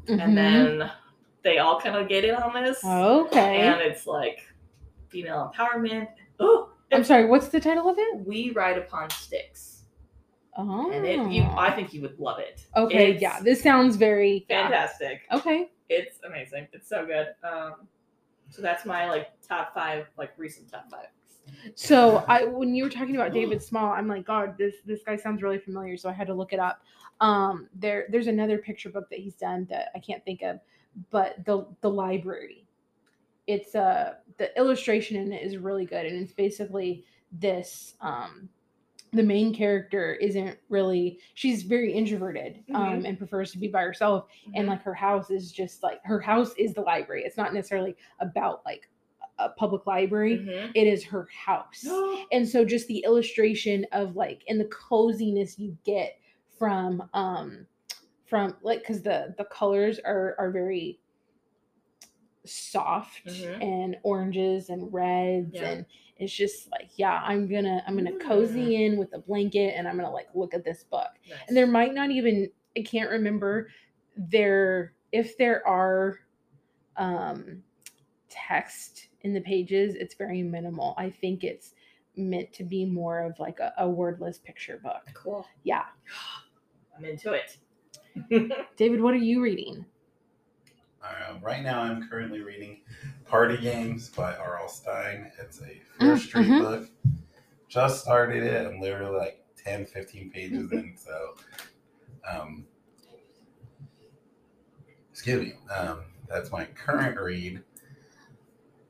Mhm. 0.08 0.22
And 0.22 0.36
then 0.36 0.90
they 1.42 1.58
all 1.58 1.80
kind 1.80 1.96
of 1.96 2.08
get 2.08 2.24
in 2.24 2.34
on 2.34 2.62
this, 2.62 2.84
okay. 2.84 3.60
and 3.60 3.80
it's 3.80 4.06
like 4.06 4.46
female 5.08 5.52
empowerment. 5.54 6.08
Oh, 6.40 6.70
I'm 6.92 7.04
sorry. 7.04 7.26
What's 7.26 7.48
the 7.48 7.60
title 7.60 7.88
of 7.88 7.96
it? 7.98 8.26
we 8.26 8.50
ride 8.50 8.78
upon 8.78 9.10
sticks, 9.10 9.82
Oh. 10.56 10.90
and 10.92 11.06
it, 11.06 11.30
you, 11.30 11.42
I 11.44 11.70
think 11.70 11.92
you 11.94 12.02
would 12.02 12.18
love 12.18 12.38
it. 12.38 12.66
okay. 12.76 13.12
It's 13.12 13.22
yeah. 13.22 13.40
This 13.40 13.62
sounds 13.62 13.96
very 13.96 14.44
yeah. 14.48 14.62
fantastic. 14.64 15.22
Okay. 15.32 15.70
It's 15.88 16.18
amazing. 16.26 16.68
It's 16.72 16.88
so 16.88 17.04
good. 17.06 17.28
Um, 17.42 17.86
so 18.50 18.60
that's 18.62 18.84
my 18.84 19.08
like 19.08 19.28
top 19.46 19.72
five, 19.74 20.06
like 20.18 20.32
recent 20.36 20.70
top 20.70 20.90
five. 20.90 21.06
So 21.74 22.24
I 22.28 22.44
when 22.44 22.74
you 22.74 22.84
were 22.84 22.90
talking 22.90 23.16
about 23.16 23.32
David 23.32 23.62
Small, 23.68 23.92
I'm 23.92 24.06
like, 24.06 24.24
God, 24.26 24.56
this 24.58 24.76
this 24.86 25.00
guy 25.04 25.16
sounds 25.16 25.42
really 25.42 25.58
familiar. 25.58 25.96
So 25.96 26.08
I 26.08 26.12
had 26.12 26.26
to 26.28 26.34
look 26.34 26.52
it 26.52 26.58
up. 26.60 26.82
Um, 27.20 27.68
there 27.74 28.06
there's 28.10 28.26
another 28.26 28.58
picture 28.58 28.90
book 28.90 29.08
that 29.10 29.18
he's 29.18 29.34
done 29.34 29.66
that 29.70 29.88
I 29.94 29.98
can't 29.98 30.24
think 30.24 30.42
of, 30.42 30.60
but 31.10 31.44
the 31.44 31.66
the 31.80 31.90
library. 31.90 32.66
It's 33.46 33.74
uh 33.74 34.14
the 34.38 34.56
illustration 34.58 35.16
in 35.16 35.32
it 35.32 35.42
is 35.42 35.56
really 35.56 35.84
good, 35.86 36.06
and 36.06 36.16
it's 36.22 36.32
basically 36.32 37.04
this 37.32 37.94
um 38.00 38.48
the 39.14 39.22
main 39.22 39.54
character 39.54 40.14
isn't 40.14 40.58
really 40.70 41.18
she's 41.34 41.64
very 41.64 41.92
introverted 41.92 42.64
um 42.74 43.04
and 43.04 43.18
prefers 43.18 43.52
to 43.52 43.58
be 43.58 43.68
by 43.68 43.82
herself 43.82 44.26
and 44.54 44.66
like 44.68 44.82
her 44.82 44.94
house 44.94 45.30
is 45.30 45.52
just 45.52 45.82
like 45.82 46.00
her 46.04 46.18
house 46.20 46.54
is 46.56 46.72
the 46.72 46.80
library. 46.80 47.22
It's 47.24 47.36
not 47.36 47.52
necessarily 47.52 47.94
about 48.20 48.62
like 48.64 48.88
a 49.38 49.48
public 49.50 49.86
library. 49.86 50.38
Mhm. 50.38 50.70
it 50.74 50.86
is 50.86 51.04
her 51.04 51.26
house. 51.34 51.84
And 52.32 52.48
so 52.48 52.64
just 52.64 52.86
the 52.88 53.00
illustration 53.04 53.84
of 53.92 54.14
like 54.16 54.44
and 54.48 54.58
the 54.60 54.66
coziness 54.66 55.58
you 55.58 55.76
get 55.84 56.18
from 56.58 57.02
um 57.12 57.66
from 58.32 58.56
like 58.62 58.78
because 58.78 59.02
the 59.02 59.34
the 59.36 59.44
colors 59.44 59.98
are 60.06 60.34
are 60.38 60.50
very 60.50 60.98
soft 62.46 63.26
Mhm. 63.26 63.62
and 63.62 63.96
oranges 64.04 64.70
and 64.70 64.90
reds 64.90 65.52
Yeah. 65.52 65.68
and 65.68 65.86
it's 66.16 66.32
just 66.32 66.70
like 66.70 66.88
yeah 66.96 67.20
i'm 67.26 67.46
gonna 67.46 67.84
i'm 67.86 67.94
gonna 67.94 68.16
cozy 68.18 68.86
in 68.86 68.96
with 68.96 69.12
a 69.12 69.18
blanket 69.18 69.74
and 69.76 69.86
i'm 69.86 69.96
gonna 69.98 70.10
like 70.10 70.28
look 70.34 70.54
at 70.54 70.64
this 70.64 70.82
book 70.82 71.10
Nice. 71.28 71.40
and 71.46 71.54
there 71.54 71.66
might 71.66 71.92
not 71.92 72.10
even 72.10 72.50
i 72.74 72.80
can't 72.80 73.10
remember 73.10 73.68
there 74.16 74.94
if 75.12 75.36
there 75.36 75.64
are 75.68 76.20
um 76.96 77.62
text 78.30 79.08
in 79.20 79.34
the 79.34 79.42
pages 79.42 79.94
it's 79.94 80.14
very 80.14 80.42
minimal 80.42 80.94
i 80.96 81.10
think 81.10 81.44
it's 81.44 81.74
meant 82.16 82.50
to 82.54 82.64
be 82.64 82.86
more 82.86 83.20
of 83.20 83.38
like 83.38 83.60
a, 83.60 83.74
a 83.76 83.86
wordless 83.86 84.38
picture 84.38 84.78
book 84.82 85.02
cool. 85.12 85.46
yeah 85.64 85.84
I'm 86.96 87.04
into 87.06 87.32
it. 87.32 87.58
david 88.76 89.00
what 89.00 89.14
are 89.14 89.18
you 89.18 89.40
reading 89.42 89.84
Uh, 91.02 91.34
right 91.42 91.62
now, 91.64 91.80
I'm 91.80 92.08
currently 92.08 92.42
reading 92.42 92.82
Party 93.26 93.56
Games 93.56 94.08
by 94.10 94.36
R.L. 94.36 94.68
Stine. 94.68 95.32
It's 95.40 95.60
a 95.60 95.64
Mm, 95.64 95.80
Fear 95.98 96.16
Street 96.18 96.48
mhm. 96.50 96.58
book. 96.60 96.88
Just 97.68 98.02
started 98.02 98.42
it. 98.44 98.66
I'm 98.66 98.80
literally 98.80 99.16
like 99.18 99.44
10, 99.56 99.84
15 99.86 100.30
pages 100.30 100.70
in. 100.70 100.94
So, 100.96 101.34
um, 102.30 102.66
excuse 105.10 105.42
me. 105.42 105.54
Um, 105.74 106.00
that's 106.28 106.52
my 106.52 106.66
current 106.66 107.18
read. 107.18 107.62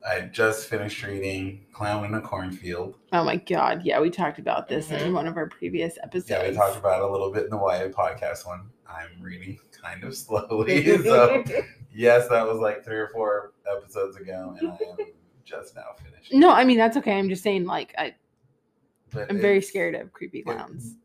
I 0.07 0.21
just 0.23 0.69
finished 0.69 1.03
reading 1.07 1.65
Clown 1.73 2.05
in 2.05 2.15
a 2.15 2.21
Cornfield. 2.21 2.97
Oh 3.13 3.25
my 3.25 3.37
god, 3.37 3.83
yeah, 3.85 4.01
we 4.01 4.11
talked 4.11 4.39
about 4.39 4.69
this 4.69 4.91
in 4.91 4.99
Mhm. 4.99 5.15
one 5.15 5.27
of 5.29 5.37
our 5.37 5.47
previous 5.49 5.97
episodes. 6.03 6.29
Yeah, 6.31 6.47
we 6.49 6.55
talked 6.55 6.77
about 6.77 7.01
it 7.03 7.09
a 7.09 7.11
little 7.11 7.31
bit 7.31 7.45
in 7.45 7.51
the 7.51 7.57
YA 7.57 7.89
podcast 7.89 8.47
one. 8.47 8.69
I'm 8.95 9.21
reading 9.23 9.59
kind 9.83 10.05
of 10.05 10.15
slowly. 10.17 10.85
so, 11.03 11.45
yes, 11.93 12.29
that 12.29 12.47
was 12.47 12.59
like 12.59 12.85
three 12.85 12.97
or 12.99 13.09
four 13.09 13.53
episodes 13.71 14.17
ago, 14.17 14.57
and 14.61 14.69
I 14.73 14.77
am 15.01 15.07
just 15.45 15.75
now 15.77 15.95
finished. 16.03 16.33
No, 16.33 16.51
I 16.51 16.65
mean 16.65 16.79
that's 16.79 16.97
okay. 16.99 17.19
I'm 17.19 17.29
just 17.29 17.43
saying, 17.43 17.65
like, 17.67 17.95
I, 17.99 18.15
But 19.13 19.31
I'm 19.31 19.41
very 19.41 19.61
scared 19.63 19.95
of 19.95 20.13
creepy 20.13 20.43
clowns. 20.43 20.97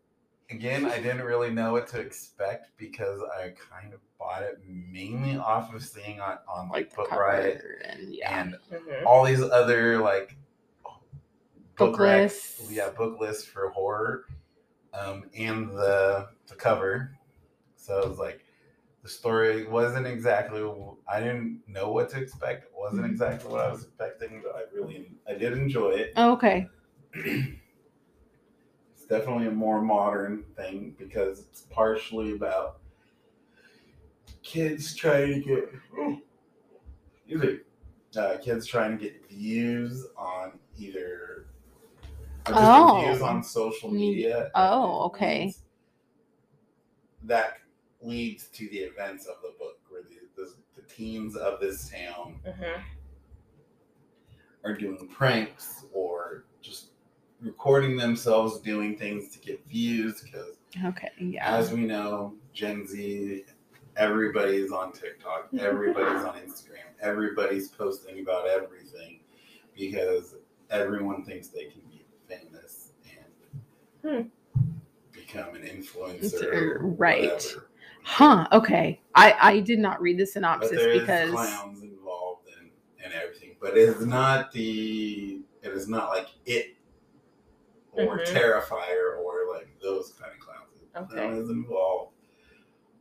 Again, 0.49 0.85
I 0.85 0.97
didn't 1.01 1.23
really 1.23 1.49
know 1.51 1.73
what 1.73 1.87
to 1.89 1.99
expect 1.99 2.69
because 2.77 3.19
I 3.37 3.49
kind 3.69 3.93
of 3.93 3.99
bought 4.17 4.43
it 4.43 4.59
mainly 4.65 5.35
off 5.37 5.73
of 5.73 5.83
seeing 5.83 6.21
on, 6.21 6.37
on 6.47 6.69
like 6.69 6.87
Like 6.87 6.95
Book 6.95 7.09
cover 7.09 7.21
Riot 7.21 7.61
and 7.85 8.15
yeah, 8.15 8.39
and 8.41 8.55
Mhm. 8.71 9.05
all 9.05 9.25
these 9.25 9.41
other 9.41 9.97
like 9.99 10.37
Book 11.75 11.99
rec- 11.99 12.23
lists. 12.23 12.71
yeah, 12.71 12.89
book 12.89 13.19
lists 13.19 13.43
for 13.45 13.69
horror, 13.69 14.23
um, 14.93 15.25
and 15.37 15.69
the 15.71 16.29
the 16.47 16.55
cover. 16.55 17.11
So 17.87 18.01
it 18.01 18.09
was 18.09 18.19
like 18.19 18.45
the 19.03 19.09
story 19.09 19.65
wasn't 19.67 20.07
exactly. 20.07 20.61
I 21.07 21.19
didn't 21.21 21.63
know 21.67 21.91
what 21.91 22.09
to 22.09 22.19
expect. 22.21 22.65
It 22.65 22.71
wasn't 22.75 23.07
Mhm. 23.07 23.11
exactly 23.11 23.51
what 23.51 23.61
I 23.61 23.71
was 23.71 23.85
expecting, 23.85 24.41
but 24.43 24.55
I 24.55 24.63
really 24.73 25.11
I 25.27 25.35
did 25.35 25.53
enjoy 25.53 25.91
it. 25.91 26.13
Oh, 26.17 26.33
okay. 26.33 26.67
it's 27.13 27.59
definitely 29.07 29.47
a 29.47 29.51
more 29.51 29.81
modern 29.81 30.43
thing 30.55 30.95
because 30.97 31.39
it's 31.41 31.61
partially 31.61 32.33
about 32.33 32.81
kids 34.43 34.95
trying 34.95 35.33
to 35.33 35.39
get 35.41 35.69
excuse 37.15 37.41
me, 37.41 37.59
uh, 38.19 38.37
kids 38.41 38.65
trying 38.65 38.97
to 38.97 39.03
get 39.03 39.29
views 39.29 40.05
on 40.17 40.59
either 40.77 41.47
Oh. 42.47 43.09
views 43.09 43.21
on 43.21 43.43
social 43.43 43.91
media. 43.91 44.51
oh, 44.55 45.03
okay. 45.05 45.53
That 47.23 47.59
leads 48.01 48.47
to 48.49 48.67
the 48.69 48.77
events 48.77 49.25
of 49.25 49.35
the 49.41 49.53
book 49.57 49.79
where 49.89 50.03
the, 50.03 50.19
the, 50.41 50.53
the 50.75 50.81
teens 50.87 51.35
of 51.35 51.59
this 51.59 51.89
town 51.89 52.39
Mhm. 52.45 52.81
are 54.63 54.73
doing 54.73 55.07
pranks 55.07 55.85
or 55.93 56.45
just 56.61 56.91
recording 57.41 57.95
themselves 57.97 58.59
doing 58.61 58.97
things 58.97 59.29
to 59.31 59.39
get 59.39 59.65
views 59.67 60.21
because 60.21 60.57
Okay. 60.85 61.09
Yeah. 61.19 61.55
as 61.57 61.71
we 61.71 61.81
know 61.85 62.33
gen 62.53 62.85
z 62.87 63.45
everybody's 63.95 64.71
on 64.71 64.91
tiktok 64.91 65.47
everybody's 65.59 66.23
on 66.25 66.35
instagram 66.39 66.89
everybody's 66.99 67.67
posting 67.69 68.19
about 68.19 68.47
everything 68.47 69.19
because 69.75 70.35
everyone 70.71 71.23
thinks 71.23 71.47
they 71.47 71.65
can 71.65 71.81
be 71.89 72.03
famous 72.27 72.91
and 74.03 74.31
become 75.11 75.55
an 75.55 75.61
influencer 75.61 76.77
Right. 76.81 77.31
whatever. 77.31 77.69
Huh. 78.09 78.47
Okay. 78.53 79.01
I 79.15 79.35
I 79.39 79.59
did 79.59 79.79
not 79.79 80.01
read 80.01 80.17
the 80.17 80.23
but 80.23 80.29
synopsis 80.29 80.69
there 80.81 80.89
is 80.91 81.01
because 81.01 81.29
clowns 81.31 81.83
involved 81.83 82.47
in 82.47 82.71
and 83.03 83.13
everything 83.13 83.57
but 83.59 83.71
it 83.77 83.79
is 83.89 84.05
not 84.05 84.51
the 84.53 85.41
it 85.61 85.71
is 85.73 85.89
not 85.89 86.09
like 86.09 86.27
it 86.45 86.77
or 87.91 88.19
Mhm. 88.19 88.25
terrifier 88.33 89.17
or 89.19 89.53
like 89.53 89.67
those 89.81 90.13
kind 90.13 90.31
of 90.33 90.39
clowns 90.39 90.69
Okay. 90.95 91.27
Clown 91.27 91.33
is 91.43 91.49
involved 91.49 92.13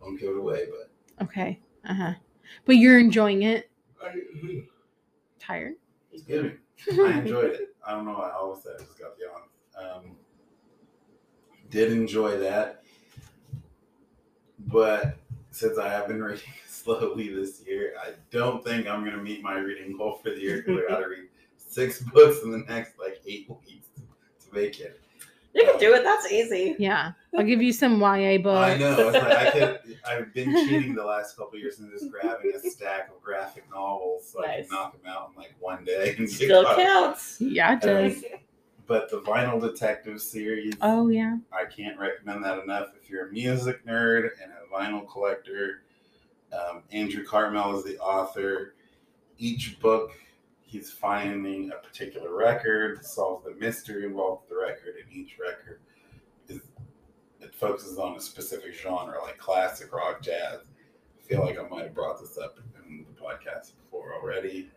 don't 0.00 0.16
give 0.18 0.30
it 0.30 0.38
away 0.38 0.66
but 0.70 1.24
okay. 1.24 1.60
Uh 1.88 1.94
huh. 1.94 2.14
But 2.64 2.76
you're 2.76 2.98
enjoying 2.98 3.42
it. 3.42 3.70
I, 4.02 4.12
Tired. 5.38 5.74
excuse 6.12 6.42
me 6.42 6.52
I 7.04 7.20
enjoyed 7.20 7.52
it. 7.52 7.76
I 7.86 7.92
don't 7.92 8.04
know 8.06 8.16
I 8.16 8.32
always 8.32 8.62
said 8.64 8.72
I 8.76 8.82
just 8.82 8.98
got 8.98 9.16
the 9.16 9.24
yawn. 9.24 9.42
Um, 10.04 10.16
did 11.70 11.92
enjoy 11.92 12.38
that, 12.38 12.82
but 14.58 15.16
since 15.50 15.78
I 15.78 15.88
have 15.88 16.08
been 16.08 16.22
reading 16.22 16.42
slowly 16.66 17.34
this 17.34 17.62
year, 17.66 17.94
I 18.02 18.10
don't 18.30 18.64
think 18.64 18.86
I'm 18.86 19.04
gonna 19.04 19.22
meet 19.22 19.42
my 19.42 19.58
reading 19.58 19.96
goal 19.96 20.20
for 20.22 20.30
the 20.30 20.40
year 20.40 20.62
because 20.62 20.82
I 20.84 20.90
gotta 20.90 21.08
read 21.08 21.28
six 21.56 22.00
books 22.14 22.42
in 22.42 22.50
the 22.50 22.58
next 22.58 22.98
like 22.98 23.20
eight 23.26 23.48
weeks 23.66 23.88
to 23.96 24.54
make 24.54 24.80
it. 24.80 25.00
You 25.54 25.64
can 25.64 25.78
do 25.78 25.94
um, 25.94 26.00
it. 26.00 26.04
That's 26.04 26.30
easy. 26.30 26.76
Yeah. 26.78 27.12
I'll 27.36 27.44
give 27.44 27.62
you 27.62 27.72
some 27.72 27.98
YA 27.98 28.36
books. 28.36 28.74
I 28.74 28.76
know. 28.76 29.08
It's 29.08 29.14
like 29.14 29.24
I 29.24 29.50
could. 29.50 29.80
I've 30.06 30.34
been 30.34 30.52
cheating 30.52 30.94
the 30.94 31.04
last 31.04 31.34
couple 31.34 31.54
of 31.54 31.60
years 31.60 31.78
and 31.78 31.90
just 31.90 32.10
grabbing 32.10 32.52
a 32.54 32.70
stack 32.70 33.08
of 33.08 33.22
graphic 33.22 33.64
novels 33.70 34.28
so 34.30 34.44
I 34.44 34.60
can 34.60 34.66
knock 34.70 34.92
them 34.92 35.10
out 35.10 35.30
in 35.30 35.40
like 35.40 35.54
one 35.58 35.82
day 35.86 36.14
and 36.18 36.28
Still 36.28 36.64
counts. 36.76 37.40
Yeah, 37.40 37.72
it 37.74 37.80
does. 37.80 38.22
But 38.86 39.10
the 39.10 39.20
Vinyl 39.20 39.60
Detective 39.60 40.20
series. 40.20 40.74
Oh 40.80 41.08
yeah. 41.08 41.36
I 41.52 41.64
can't 41.64 41.98
recommend 41.98 42.44
that 42.44 42.62
enough. 42.62 42.88
If 43.00 43.10
you're 43.10 43.28
a 43.28 43.32
music 43.32 43.84
nerd 43.84 44.30
and 44.42 44.52
a 44.52 44.72
vinyl 44.72 45.08
collector, 45.10 45.82
um, 46.52 46.82
Andrew 46.92 47.24
Cartmel 47.24 47.76
is 47.78 47.84
the 47.84 47.98
author. 47.98 48.74
Each 49.38 49.78
book, 49.80 50.12
he's 50.62 50.90
finding 50.90 51.70
a 51.72 51.86
particular 51.86 52.34
record, 52.34 53.04
solves 53.04 53.44
the 53.44 53.54
mystery 53.54 54.04
involved 54.04 54.42
with 54.42 54.50
the 54.50 54.64
record, 54.64 54.94
and 55.02 55.12
each 55.12 55.36
record 55.38 55.80
is 56.48 56.60
it 57.40 57.54
focuses 57.54 57.98
on 57.98 58.16
a 58.16 58.20
specific 58.20 58.72
genre, 58.72 59.20
like 59.22 59.38
classic 59.38 59.92
rock, 59.92 60.22
jazz. 60.22 60.60
I 61.18 61.28
feel 61.28 61.40
like 61.40 61.58
I 61.58 61.68
might 61.68 61.84
have 61.84 61.94
brought 61.94 62.20
this 62.20 62.38
up 62.38 62.58
in 62.86 63.04
the 63.04 63.20
podcast 63.20 63.72
before 63.82 64.14
already. 64.14 64.70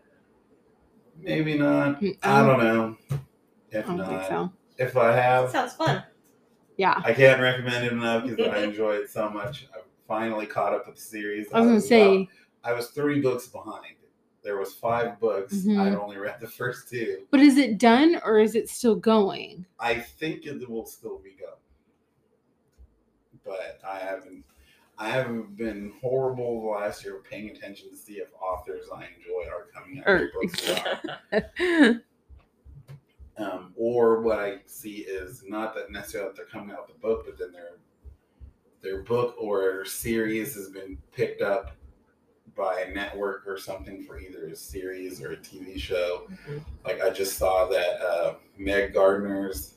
Maybe 1.21 1.57
not. 1.57 2.01
I 2.23 2.45
don't 2.45 2.59
know. 2.59 3.19
If 3.71 3.85
I 3.85 3.88
don't 3.88 3.97
not, 3.97 4.07
think 4.07 4.23
so. 4.27 4.51
if 4.77 4.97
I 4.97 5.15
have, 5.15 5.49
Sounds 5.51 5.73
fun. 5.73 6.03
Yeah. 6.77 7.01
I 7.03 7.13
can't 7.13 7.41
recommend 7.41 7.85
it 7.85 7.91
enough 7.91 8.25
because 8.25 8.47
I 8.47 8.59
enjoy 8.63 8.95
it 8.95 9.09
so 9.09 9.29
much. 9.29 9.67
I 9.75 9.79
finally 10.07 10.45
caught 10.45 10.73
up 10.73 10.88
with 10.88 10.95
the 10.95 11.01
series. 11.01 11.47
I 11.53 11.59
was 11.59 11.65
gonna 11.67 11.77
about- 11.77 11.83
say, 11.83 12.29
I 12.63 12.73
was 12.73 12.89
three 12.91 13.21
books 13.21 13.47
behind. 13.47 13.95
There 14.43 14.57
was 14.57 14.73
five 14.73 15.19
books. 15.19 15.53
Mhm. 15.53 15.79
I'd 15.79 15.95
only 15.95 16.17
read 16.17 16.39
the 16.39 16.47
first 16.47 16.88
two. 16.89 17.27
but 17.31 17.41
is 17.41 17.57
it 17.57 17.77
done 17.77 18.19
or 18.23 18.39
is 18.39 18.55
it 18.55 18.69
still 18.69 18.95
going? 18.95 19.65
I 19.79 19.95
think 19.99 20.45
it 20.45 20.67
will 20.69 20.85
still 20.85 21.19
be 21.19 21.31
going, 21.31 21.51
but 23.45 23.79
I 23.85 23.99
haven't. 23.99 24.43
I 24.97 25.09
haven't 25.09 25.55
been 25.55 25.93
horrible 26.01 26.61
the 26.61 26.67
last 26.67 27.05
year 27.05 27.21
paying 27.29 27.49
attention 27.49 27.89
to 27.89 27.95
see 27.95 28.13
if 28.15 28.27
authors 28.41 28.85
I 28.93 29.07
enjoy 29.17 29.49
are 29.49 29.67
coming 29.73 29.99
out 29.99 30.07
Or- 30.09 30.31
with 30.41 30.51
books 30.51 30.69
or 30.69 30.99
not. 31.31 32.01
um, 33.39 33.74
or 33.75 34.22
what 34.22 34.39
I 34.39 34.58
see 34.65 34.98
is 35.00 35.43
not 35.48 35.74
that 35.75 35.91
necessarily 35.91 36.29
that 36.29 36.36
they're 36.36 36.46
coming 36.46 36.72
out 36.75 36.88
with 36.88 36.98
a 36.98 37.00
book, 37.00 37.25
but 37.25 37.38
then 37.38 37.51
their 37.51 37.77
their 38.81 39.01
book 39.03 39.36
or 39.39 39.84
series 39.86 40.55
has 40.55 40.69
been 40.69 40.98
picked 41.13 41.41
up 41.41 41.72
by 42.55 42.81
a 42.81 42.93
network 42.93 43.43
or 43.48 43.58
something 43.58 44.03
for 44.03 44.19
either 44.19 44.48
a 44.48 44.55
series 44.55 45.22
or 45.22 45.31
a 45.34 45.38
TV 45.38 45.79
show. 45.79 46.27
Like 46.86 47.01
I 47.01 47.10
just 47.10 47.38
saw 47.38 47.67
that 47.67 48.01
uh, 48.01 48.36
Meg 48.58 48.93
Gardiner's 48.93 49.75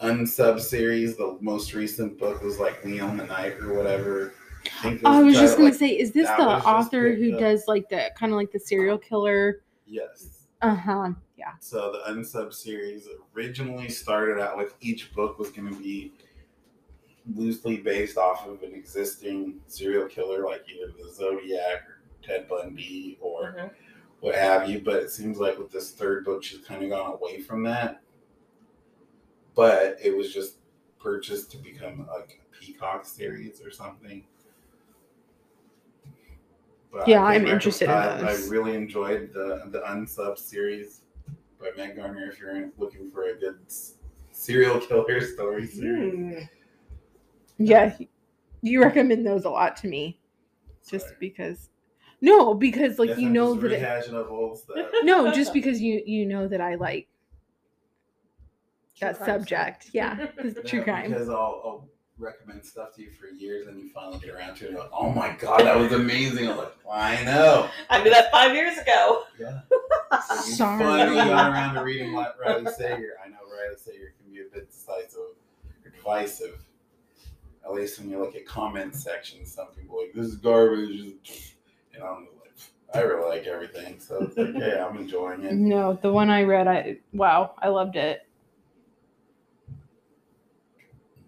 unsub 0.00 0.60
series, 0.60 1.16
the 1.16 1.36
most 1.40 1.74
recent 1.74 2.18
book 2.18 2.42
was 2.42 2.58
like 2.58 2.84
Leon 2.84 3.16
the 3.18 3.26
Night 3.26 3.54
or 3.60 3.74
whatever. 3.74 4.32
I, 4.78 4.82
think 4.82 5.00
it 5.00 5.06
I 5.06 5.22
was 5.22 5.34
just 5.36 5.56
gonna 5.56 5.70
like- 5.70 5.78
say, 5.78 5.88
is 5.90 6.12
this 6.12 6.28
the 6.28 6.42
author 6.66 7.14
who 7.14 7.34
up. 7.34 7.40
does 7.40 7.64
like 7.66 7.88
the 7.88 8.10
kind 8.18 8.32
of 8.32 8.36
like 8.36 8.50
the 8.52 8.60
serial 8.60 8.98
killer? 8.98 9.62
yes. 9.86 10.36
Uh 10.62 10.74
huh. 10.74 11.10
Yeah. 11.40 11.52
So 11.60 11.90
the 11.90 12.12
unsub 12.12 12.52
series 12.52 13.08
originally 13.34 13.88
started 13.88 14.38
out 14.38 14.58
with 14.58 14.74
each 14.82 15.10
book 15.14 15.38
was 15.38 15.48
going 15.48 15.72
to 15.72 15.80
be 15.80 16.12
loosely 17.34 17.78
based 17.78 18.18
off 18.18 18.46
of 18.46 18.62
an 18.62 18.74
existing 18.74 19.58
serial 19.66 20.06
killer, 20.06 20.44
like 20.44 20.66
either 20.68 20.92
the 20.92 21.10
Zodiac 21.10 21.88
or 21.88 22.02
Ted 22.22 22.46
Bundy 22.46 23.16
or 23.22 23.54
Mhm. 23.58 23.70
what 24.20 24.34
have 24.34 24.68
you. 24.68 24.80
But 24.80 25.02
it 25.02 25.10
seems 25.10 25.38
like 25.38 25.58
with 25.58 25.70
this 25.70 25.92
third 25.92 26.26
book, 26.26 26.44
she's 26.44 26.60
kind 26.60 26.82
of 26.84 26.90
gone 26.90 27.14
away 27.14 27.40
from 27.40 27.62
that. 27.62 28.02
But 29.54 29.96
it 30.02 30.14
was 30.14 30.34
just 30.34 30.56
purchased 31.00 31.50
to 31.52 31.56
become 31.56 32.06
like 32.06 32.38
a 32.44 32.54
Peacock 32.58 33.06
series 33.06 33.62
or 33.64 33.70
something. 33.70 34.26
But 36.92 37.08
Yeah, 37.08 37.22
I'm 37.22 37.46
interested 37.46 37.84
in 37.84 37.90
I, 37.94 38.32
I 38.32 38.36
really 38.48 38.74
enjoyed 38.74 39.32
the 39.32 39.62
the 39.68 39.80
unsub 39.80 40.36
series 40.38 41.00
by 41.60 41.70
Meg 41.76 41.96
Gardiner. 41.96 42.30
If 42.30 42.40
you're 42.40 42.70
looking 42.78 43.10
for 43.10 43.24
a 43.24 43.34
good 43.38 43.58
serial 44.32 44.80
killer 44.80 45.20
story 45.34 45.66
series, 45.66 46.14
Hmm. 46.14 46.38
Yeah. 47.58 47.96
You 48.62 48.82
recommend 48.82 49.26
those 49.26 49.44
a 49.44 49.50
lot 49.50 49.76
to 49.78 49.88
me, 49.88 50.18
just 50.88 51.06
Sorry. 51.06 51.16
because. 51.20 51.68
No, 52.20 52.52
because 52.54 52.98
like 52.98 53.10
Guess 53.10 53.18
you 53.18 53.28
I'm 53.28 53.32
know 53.32 53.54
just 53.54 53.62
that. 53.62 53.72
It, 53.72 53.80
rehashing 53.80 54.30
old 54.30 54.58
stuff. 54.58 54.76
no, 55.04 55.30
just 55.30 55.52
because 55.54 55.80
you 55.80 56.02
you 56.04 56.26
know 56.26 56.46
that 56.48 56.60
I 56.60 56.74
like 56.74 57.08
True 58.96 59.08
that 59.08 59.24
subject. 59.24 59.82
stuff. 59.84 59.94
Yeah, 59.94 60.26
'cause 60.36 60.54
No, 60.56 60.62
true 60.66 60.82
crime. 60.82 61.10
Because 61.12 61.30
I'll, 61.30 61.36
I'll 61.64 61.88
recommend 62.20 62.64
stuff 62.64 62.94
to 62.96 63.02
you 63.02 63.10
for 63.10 63.26
years, 63.26 63.66
and 63.66 63.78
you 63.78 63.88
finally 63.90 64.18
get 64.18 64.30
around 64.30 64.56
to 64.56 64.64
it. 64.64 64.68
And 64.68 64.76
you're 64.76 64.80
like, 64.84 64.92
oh 64.92 65.10
my 65.10 65.34
god, 65.38 65.60
that 65.62 65.76
was 65.76 65.92
amazing! 65.92 66.48
I'm 66.48 66.56
like, 66.56 66.72
I 66.90 67.22
know. 67.24 67.68
I 67.88 68.02
knew 68.02 68.10
that 68.10 68.30
five 68.30 68.54
years 68.54 68.78
ago. 68.78 69.24
Yeah. 69.38 69.60
You 70.12 70.52
Sorry. 70.54 70.82
finally 70.82 71.16
got 71.16 71.52
around 71.52 71.74
to 71.76 71.84
reading 71.84 72.12
what 72.12 72.36
Riley 72.44 72.66
Sager. 72.76 73.12
I 73.24 73.28
know 73.28 73.36
Riley 73.44 73.76
Sager 73.78 74.12
can 74.20 74.34
be 74.34 74.40
a 74.40 74.52
bit 74.52 74.68
decisive 74.68 75.20
or 75.84 75.90
divisive. 75.90 76.58
At 77.64 77.72
least 77.72 78.00
when 78.00 78.10
you 78.10 78.18
look 78.18 78.34
at 78.34 78.44
comment 78.44 78.96
sections, 78.96 79.52
some 79.54 79.68
people 79.68 79.98
are 79.98 80.02
like 80.02 80.12
this 80.12 80.26
is 80.26 80.34
garbage, 80.36 81.54
and 81.94 82.02
I'm 82.02 82.26
like, 82.42 82.52
I 82.92 83.00
really 83.02 83.28
like 83.28 83.46
everything, 83.46 84.00
so 84.00 84.22
it's 84.24 84.36
like, 84.36 84.48
yeah, 84.56 84.84
I'm 84.84 84.96
enjoying 84.96 85.44
it. 85.44 85.52
No, 85.52 85.94
the 86.02 86.12
one 86.12 86.28
I 86.28 86.42
read, 86.42 86.66
I 86.66 86.96
wow, 87.12 87.54
I 87.58 87.68
loved 87.68 87.94
it. 87.94 88.26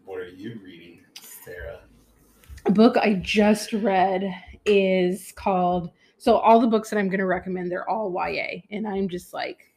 What 0.05 0.21
are 0.21 0.29
you 0.29 0.59
reading, 0.63 0.82
Sarah? 1.53 1.81
A 2.67 2.71
book 2.71 2.97
I 2.97 3.15
just 3.15 3.73
read 3.73 4.23
is 4.65 5.33
called. 5.33 5.91
So 6.19 6.37
all 6.37 6.61
the 6.61 6.69
books 6.69 6.91
that 6.91 6.99
I'm 6.99 7.09
going 7.09 7.19
to 7.19 7.27
recommend, 7.27 7.71
they're 7.71 7.89
all 7.89 8.13
YA, 8.13 8.61
and 8.71 8.87
I'm 8.87 9.09
just 9.09 9.35
like, 9.35 9.73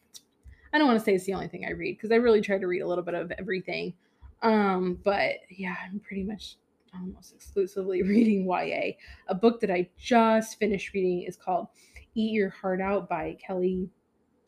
I 0.71 0.77
don't 0.77 0.87
want 0.87 0.99
to 0.99 1.03
say 1.05 1.15
it's 1.15 1.25
the 1.25 1.33
only 1.33 1.47
thing 1.47 1.65
I 1.65 1.71
read 1.71 1.97
because 1.97 2.11
I 2.11 2.15
really 2.15 2.41
try 2.41 2.57
to 2.57 2.67
read 2.67 2.81
a 2.81 2.87
little 2.87 3.03
bit 3.03 3.15
of 3.15 3.31
everything. 3.37 3.93
Um, 4.41 4.99
but 5.03 5.37
yeah, 5.49 5.75
I'm 5.83 5.99
pretty 5.99 6.23
much 6.23 6.57
almost 6.93 7.33
exclusively 7.33 8.03
reading 8.03 8.45
YA. 8.45 8.93
A 9.27 9.35
book 9.35 9.59
that 9.61 9.71
I 9.71 9.89
just 9.97 10.59
finished 10.59 10.93
reading 10.93 11.23
is 11.23 11.35
called 11.35 11.67
"Eat 12.13 12.33
Your 12.33 12.49
Heart 12.49 12.81
Out" 12.81 13.09
by 13.09 13.37
Kelly 13.45 13.89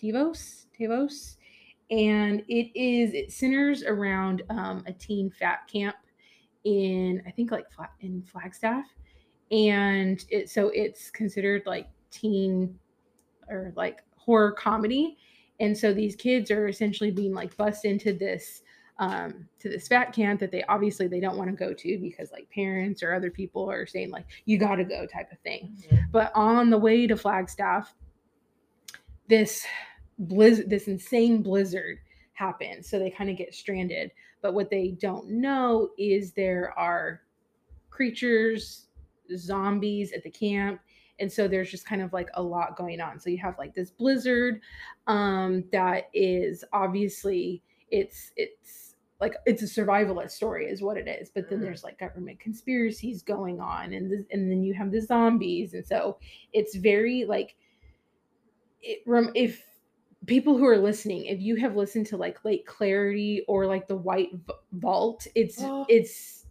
Devos. 0.02 0.66
Devos, 0.80 1.38
and 1.90 2.44
it 2.48 2.78
is 2.80 3.14
it 3.14 3.32
centers 3.32 3.84
around 3.84 4.44
um, 4.50 4.84
a 4.86 4.94
teen 4.94 5.32
fat 5.32 5.68
camp 5.72 5.96
in 6.68 7.22
I 7.26 7.32
think 7.32 7.52
like 7.52 7.66
in 8.02 8.22
Flagstaff, 8.24 8.86
and 9.52 10.24
it 10.30 10.50
so 10.50 10.70
it's 10.74 11.10
considered 11.10 11.64
like 11.66 11.88
teen 12.12 12.78
or 13.50 13.74
like 13.76 14.04
horror 14.18 14.52
comedy, 14.52 15.18
and 15.60 15.78
so 15.78 15.94
these 15.94 16.16
kids 16.16 16.52
are 16.52 16.68
essentially 16.68 17.12
being 17.12 17.34
like 17.34 17.56
bussed 17.58 17.86
into 17.86 18.14
this 18.14 18.62
um 19.00 19.48
to 19.60 19.70
this 19.70 19.88
fat 19.88 20.12
camp 20.12 20.40
that 20.40 20.52
they 20.52 20.64
obviously 20.64 21.08
they 21.08 21.20
don't 21.20 21.38
want 21.38 21.50
to 21.50 21.56
go 21.56 21.72
to 21.72 22.00
because 22.00 22.32
like 22.32 22.50
parents 22.50 23.04
or 23.04 23.14
other 23.14 23.30
people 23.30 23.70
are 23.70 23.86
saying 23.86 24.10
like 24.10 24.26
you 24.46 24.58
got 24.58 24.78
to 24.78 24.84
go 24.84 25.06
type 25.06 25.32
of 25.32 25.38
thing 25.42 25.78
but 26.12 26.32
on 26.34 26.72
the 26.72 26.78
way 26.80 27.06
to 27.06 27.16
Flagstaff, 27.16 27.94
this 29.30 29.64
blizzard, 30.18 30.70
this 30.70 30.88
insane 30.88 31.44
blizzard 31.44 32.00
happens. 32.34 32.90
So 32.90 33.00
they 33.00 33.10
kind 33.10 33.30
of 33.30 33.38
get 33.38 33.54
stranded. 33.54 34.12
But 34.42 34.54
what 34.54 34.70
they 34.70 34.92
don't 34.92 35.30
know 35.30 35.90
is 35.98 36.34
there 36.34 36.74
are 36.78 37.22
creatures, 37.90 38.88
zombies 39.36 40.14
at 40.14 40.24
the 40.24 40.30
camp. 40.30 40.82
And 41.20 41.32
so 41.32 41.48
there's 41.48 41.72
just 41.72 41.86
kind 41.88 42.02
of 42.02 42.14
like 42.14 42.30
a 42.36 42.44
lot 42.44 42.78
going 42.78 43.02
on. 43.02 43.20
So 43.20 43.30
you 43.30 43.40
have 43.40 43.58
like 43.58 43.74
this 43.74 43.90
blizzard 43.90 44.62
um, 45.08 45.64
that 45.72 46.10
is 46.14 46.64
obviously 46.74 47.64
it's 47.90 48.32
it's 48.36 48.96
like 49.20 49.34
it's 49.46 49.64
a 49.64 49.66
survivalist 49.66 50.32
story 50.32 50.68
is 50.68 50.82
what 50.82 50.98
it 50.98 51.08
is 51.08 51.30
but 51.30 51.50
then 51.50 51.60
Mhm. 51.60 51.62
there's 51.64 51.84
like 51.84 51.98
government 51.98 52.40
conspiracies 52.40 53.24
going 53.24 53.60
on 53.62 53.94
and 53.94 54.12
this, 54.12 54.26
and 54.30 54.52
then 54.52 54.62
you 54.62 54.74
have 54.74 54.92
the 54.92 55.00
zombies 55.02 55.74
and 55.74 55.88
so 55.88 56.20
it's 56.54 56.76
very 56.76 57.24
like 57.26 57.56
it 58.82 59.00
rem- 59.06 59.32
if 59.36 59.77
people 60.28 60.58
who 60.58 60.66
are 60.66 60.78
listening 60.78 61.26
if 61.26 61.42
you 61.42 61.56
have 61.56 61.76
listened 61.76 62.06
to 62.08 62.18
like 62.18 62.46
lake 62.46 62.66
clarity 62.68 63.44
or 63.48 63.66
like 63.66 63.88
the 63.88 63.96
white 63.98 64.32
v- 64.34 64.54
vault 64.74 65.28
it's 65.36 65.58
Oh. 65.62 65.86
it's 65.90 66.46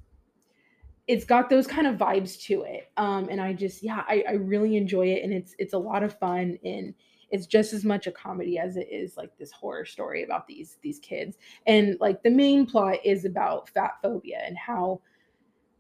it's 1.07 1.25
got 1.25 1.49
those 1.49 1.67
kind 1.67 1.87
of 1.87 1.97
vibes 1.97 2.41
to 2.43 2.63
it 2.63 2.91
um 2.97 3.29
and 3.31 3.41
i 3.41 3.53
just 3.53 3.83
yeah 3.83 4.03
I, 4.09 4.25
I 4.29 4.33
really 4.33 4.77
enjoy 4.77 5.07
it 5.09 5.23
and 5.23 5.33
it's 5.33 5.55
it's 5.59 5.75
a 5.75 5.79
lot 5.79 6.03
of 6.03 6.19
fun 6.19 6.59
and 6.65 6.95
it's 7.31 7.47
just 7.47 7.73
as 7.73 7.85
much 7.85 8.07
a 8.07 8.13
comedy 8.13 8.59
as 8.59 8.77
it 8.77 8.89
is 8.91 9.17
like 9.17 9.37
this 9.39 9.53
horror 9.53 9.85
story 9.85 10.23
about 10.25 10.47
these 10.47 10.79
these 10.83 10.99
kids 10.99 11.37
and 11.67 11.97
like 12.01 12.23
the 12.23 12.31
main 12.31 12.67
plot 12.67 12.99
is 13.05 13.25
about 13.25 13.69
fat 13.69 13.93
phobia 14.03 14.41
and 14.45 14.57
how 14.57 15.01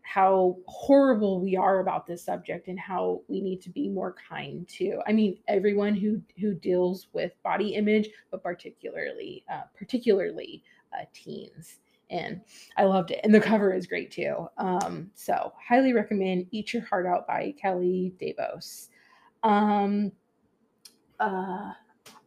how 0.07 0.57
horrible 0.69 1.41
we 1.41 1.57
are 1.57 1.81
about 1.81 2.07
this 2.07 2.25
subject 2.25 2.69
and 2.69 2.79
how 2.79 3.23
we 3.27 3.41
need 3.41 3.61
to 3.61 3.71
be 3.71 3.89
more 3.89 4.15
kind 4.29 4.69
to 4.69 5.01
i 5.07 5.13
mean 5.13 5.37
everyone 5.49 5.95
who 5.95 6.23
who 6.41 6.55
deals 6.55 7.09
with 7.13 7.33
body 7.43 7.75
image 7.75 8.09
but 8.31 8.43
particularly 8.43 9.45
uh, 9.53 9.63
particularly 9.77 10.63
uh, 10.93 11.05
teens. 11.13 11.79
And 12.09 12.41
i 12.77 12.85
loved 12.85 13.11
it. 13.11 13.21
And 13.25 13.35
the 13.35 13.41
cover 13.41 13.75
is 13.75 13.89
great 13.89 14.13
too. 14.13 14.47
Um 14.59 15.11
so 15.15 15.53
highly 15.61 15.93
recommend 15.93 16.47
eat 16.53 16.73
your 16.73 16.85
heart 16.85 17.05
out 17.05 17.27
by 17.27 17.53
kelly 17.61 18.15
devos 18.21 18.89
um 19.43 20.13
uh 21.19 21.73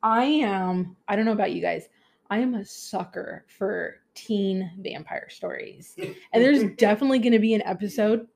i 0.03 0.23
am 0.25 0.97
i 1.07 1.15
don't 1.15 1.25
know 1.25 1.31
about 1.31 1.53
you 1.53 1.61
guys 1.61 1.87
i 2.29 2.39
am 2.39 2.55
a 2.55 2.65
sucker 2.65 3.45
for 3.47 4.01
teen 4.19 4.71
vampire 4.81 5.27
stories 5.29 5.95
and 5.97 6.43
there's 6.43 6.63
definitely 6.77 7.17
oh, 7.17 7.21
oh, 7.21 7.23
going 7.23 7.31
to 7.33 7.39
be 7.39 7.53
an 7.53 7.61
episode 7.63 8.27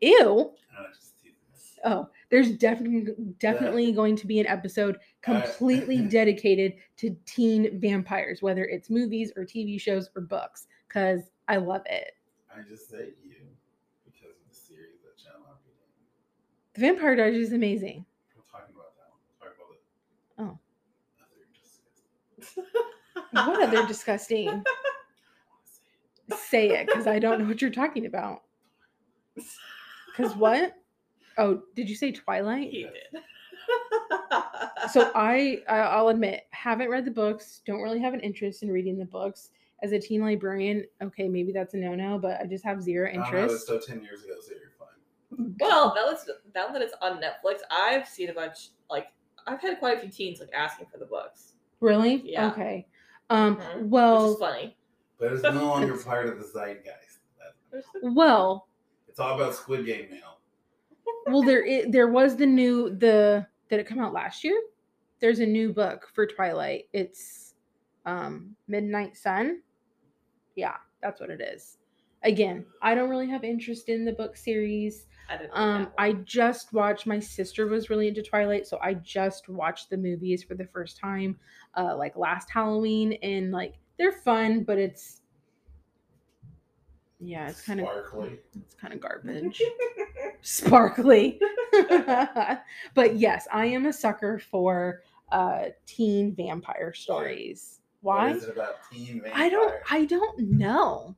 ew 0.00 0.52
I 0.78 0.84
just 0.92 1.14
teasing 1.20 1.36
this. 1.52 1.78
oh 1.84 2.08
there's 2.30 2.52
definitely 2.56 3.14
definitely 3.38 3.90
going 3.92 4.14
to 4.16 4.26
be 4.26 4.38
an 4.40 4.46
episode 4.46 4.98
completely 5.22 5.98
dedicated 6.18 6.74
to 6.98 7.16
teen 7.26 7.80
vampires 7.80 8.42
whether 8.42 8.64
it's 8.64 8.90
movies 8.90 9.32
or 9.36 9.44
tv 9.44 9.80
shows 9.80 10.08
or 10.14 10.22
books 10.22 10.66
because 10.88 11.22
i 11.48 11.56
love 11.56 11.82
it 11.86 12.12
I 12.56 12.62
just 12.68 12.88
say 12.88 13.08
you 13.24 13.34
because 14.04 14.30
of 14.30 14.48
the 14.48 14.54
series 14.54 15.00
that 15.02 15.16
Channel 15.20 15.40
I'm 15.48 15.56
reading. 15.66 16.74
the 16.74 16.80
vampire 16.80 17.16
diaries 17.16 17.48
is 17.48 17.52
amazing 17.52 18.04
I'm 18.36 18.42
talking 18.50 18.74
about 18.74 18.94
that 18.96 19.10
one. 19.10 19.20
I'm 19.42 19.48
talking 19.48 19.64
about 19.64 19.78
the 20.36 20.44
Oh. 20.44 20.58
other 21.24 21.46
disgusting. 21.52 23.50
what 23.52 23.62
other 23.68 23.86
disgusting 23.92 24.62
say 26.50 26.70
it. 26.70 26.86
because 26.86 27.06
i 27.06 27.18
don't 27.18 27.38
know 27.40 27.44
what 27.46 27.60
you're 27.60 27.70
talking 27.70 28.06
about 28.06 28.42
because 30.16 30.34
what 30.36 30.74
oh 31.38 31.62
did 31.74 31.88
you 31.88 31.96
say 31.96 32.12
twilight 32.12 32.70
He 32.70 32.82
did. 32.84 33.22
so 34.92 35.10
I, 35.14 35.62
I 35.68 35.78
I'll 35.78 36.08
admit 36.08 36.42
haven't 36.50 36.90
read 36.90 37.04
the 37.04 37.10
books. 37.10 37.62
Don't 37.66 37.80
really 37.80 38.00
have 38.00 38.12
an 38.14 38.20
interest 38.20 38.62
in 38.62 38.70
reading 38.70 38.98
the 38.98 39.04
books. 39.06 39.50
As 39.82 39.92
a 39.92 39.98
teen 39.98 40.20
librarian, 40.22 40.84
okay, 41.02 41.28
maybe 41.28 41.52
that's 41.52 41.74
a 41.74 41.78
no 41.78 41.94
no, 41.94 42.18
but 42.18 42.40
I 42.40 42.46
just 42.46 42.64
have 42.64 42.82
zero 42.82 43.08
I 43.08 43.14
don't 43.14 43.22
know, 43.32 43.38
interest. 43.42 43.64
still 43.64 43.80
ten 43.80 44.02
years 44.02 44.22
ago, 44.24 44.34
so 44.40 44.52
you're 44.52 44.72
fine. 44.78 45.54
well, 45.60 45.94
now 45.94 46.04
that, 46.06 46.12
it's, 46.12 46.30
now 46.54 46.68
that 46.68 46.82
it's 46.82 46.94
on 47.00 47.20
Netflix, 47.20 47.58
I've 47.70 48.06
seen 48.08 48.30
a 48.30 48.34
bunch, 48.34 48.68
like, 48.90 49.08
I've 49.46 49.60
had 49.60 49.78
quite 49.78 49.96
a 49.98 50.00
few 50.00 50.10
teens, 50.10 50.40
like, 50.40 50.50
asking 50.54 50.86
for 50.92 50.98
the 50.98 51.06
books. 51.06 51.52
Really? 51.80 52.22
Yeah. 52.24 52.50
Okay. 52.50 52.86
Um. 53.30 53.56
Mhm. 53.56 53.74
Which 53.82 53.90
Well. 53.90 54.32
is 54.32 54.38
funny. 54.38 54.76
But 55.18 55.32
it's 55.32 55.42
no 55.42 55.66
longer 55.66 55.96
part 55.96 56.26
of 56.26 56.38
the 56.38 56.44
zeitgeist. 56.44 57.18
Well. 58.02 58.68
It's 59.08 59.20
all 59.20 59.34
about 59.34 59.54
Squid 59.54 59.86
Game 59.86 60.08
now. 60.10 60.36
Well. 61.26 61.42
There. 61.42 61.64
i 61.64 61.84
there 61.88 62.08
was 62.08 62.36
the 62.36 62.46
new 62.46 62.90
the. 62.90 63.46
Did 63.70 63.80
it 63.80 63.86
come 63.86 64.00
out 64.00 64.12
last 64.12 64.44
year? 64.44 64.60
There's 65.20 65.38
a 65.38 65.46
new 65.46 65.72
book 65.72 66.08
for 66.12 66.26
Twilight. 66.26 66.84
It's 66.92 67.54
um 68.06 68.56
Midnight 68.68 69.16
Sun. 69.16 69.62
Yeah, 70.56 70.76
that's 71.02 71.20
what 71.20 71.30
it 71.30 71.40
is. 71.40 71.78
Again, 72.22 72.64
I 72.80 72.94
don't 72.94 73.10
really 73.10 73.28
have 73.28 73.44
interest 73.44 73.88
in 73.88 74.04
the 74.04 74.12
book 74.12 74.36
series. 74.36 75.06
I 75.28 75.36
didn't. 75.36 75.52
Um, 75.54 75.92
I 75.98 76.12
just 76.12 76.72
watched. 76.72 77.06
My 77.06 77.18
sister 77.18 77.66
was 77.66 77.90
really 77.90 78.08
into 78.08 78.22
Twilight, 78.22 78.66
so 78.66 78.78
I 78.82 78.94
just 78.94 79.48
watched 79.48 79.90
the 79.90 79.96
movies 79.96 80.42
for 80.42 80.54
the 80.54 80.66
first 80.66 80.98
time, 80.98 81.38
uh, 81.76 81.96
like 81.96 82.16
last 82.16 82.50
Halloween, 82.50 83.14
and 83.22 83.52
like 83.52 83.74
they're 83.98 84.12
fun, 84.12 84.64
but 84.64 84.78
it's 84.78 85.20
yeah, 87.20 87.48
it's 87.48 87.62
kind 87.62 87.80
of 87.80 87.86
sparkly. 87.86 88.38
it's 88.60 88.74
kind 88.74 88.92
of 88.92 89.00
garbage, 89.00 89.62
sparkly. 90.42 91.40
but 92.94 93.16
yes, 93.16 93.48
I 93.52 93.66
am 93.66 93.86
a 93.86 93.92
sucker 93.92 94.38
for 94.38 95.02
uh 95.32 95.66
teen 95.86 96.34
vampire 96.34 96.92
stories. 96.92 97.80
Why? 98.02 98.32
is 98.32 98.44
it 98.44 98.50
about 98.50 98.76
teen 98.92 99.22
vampires? 99.22 99.34
I 99.34 99.48
don't. 99.48 99.74
I 99.90 100.04
don't 100.04 100.38
know. 100.40 101.16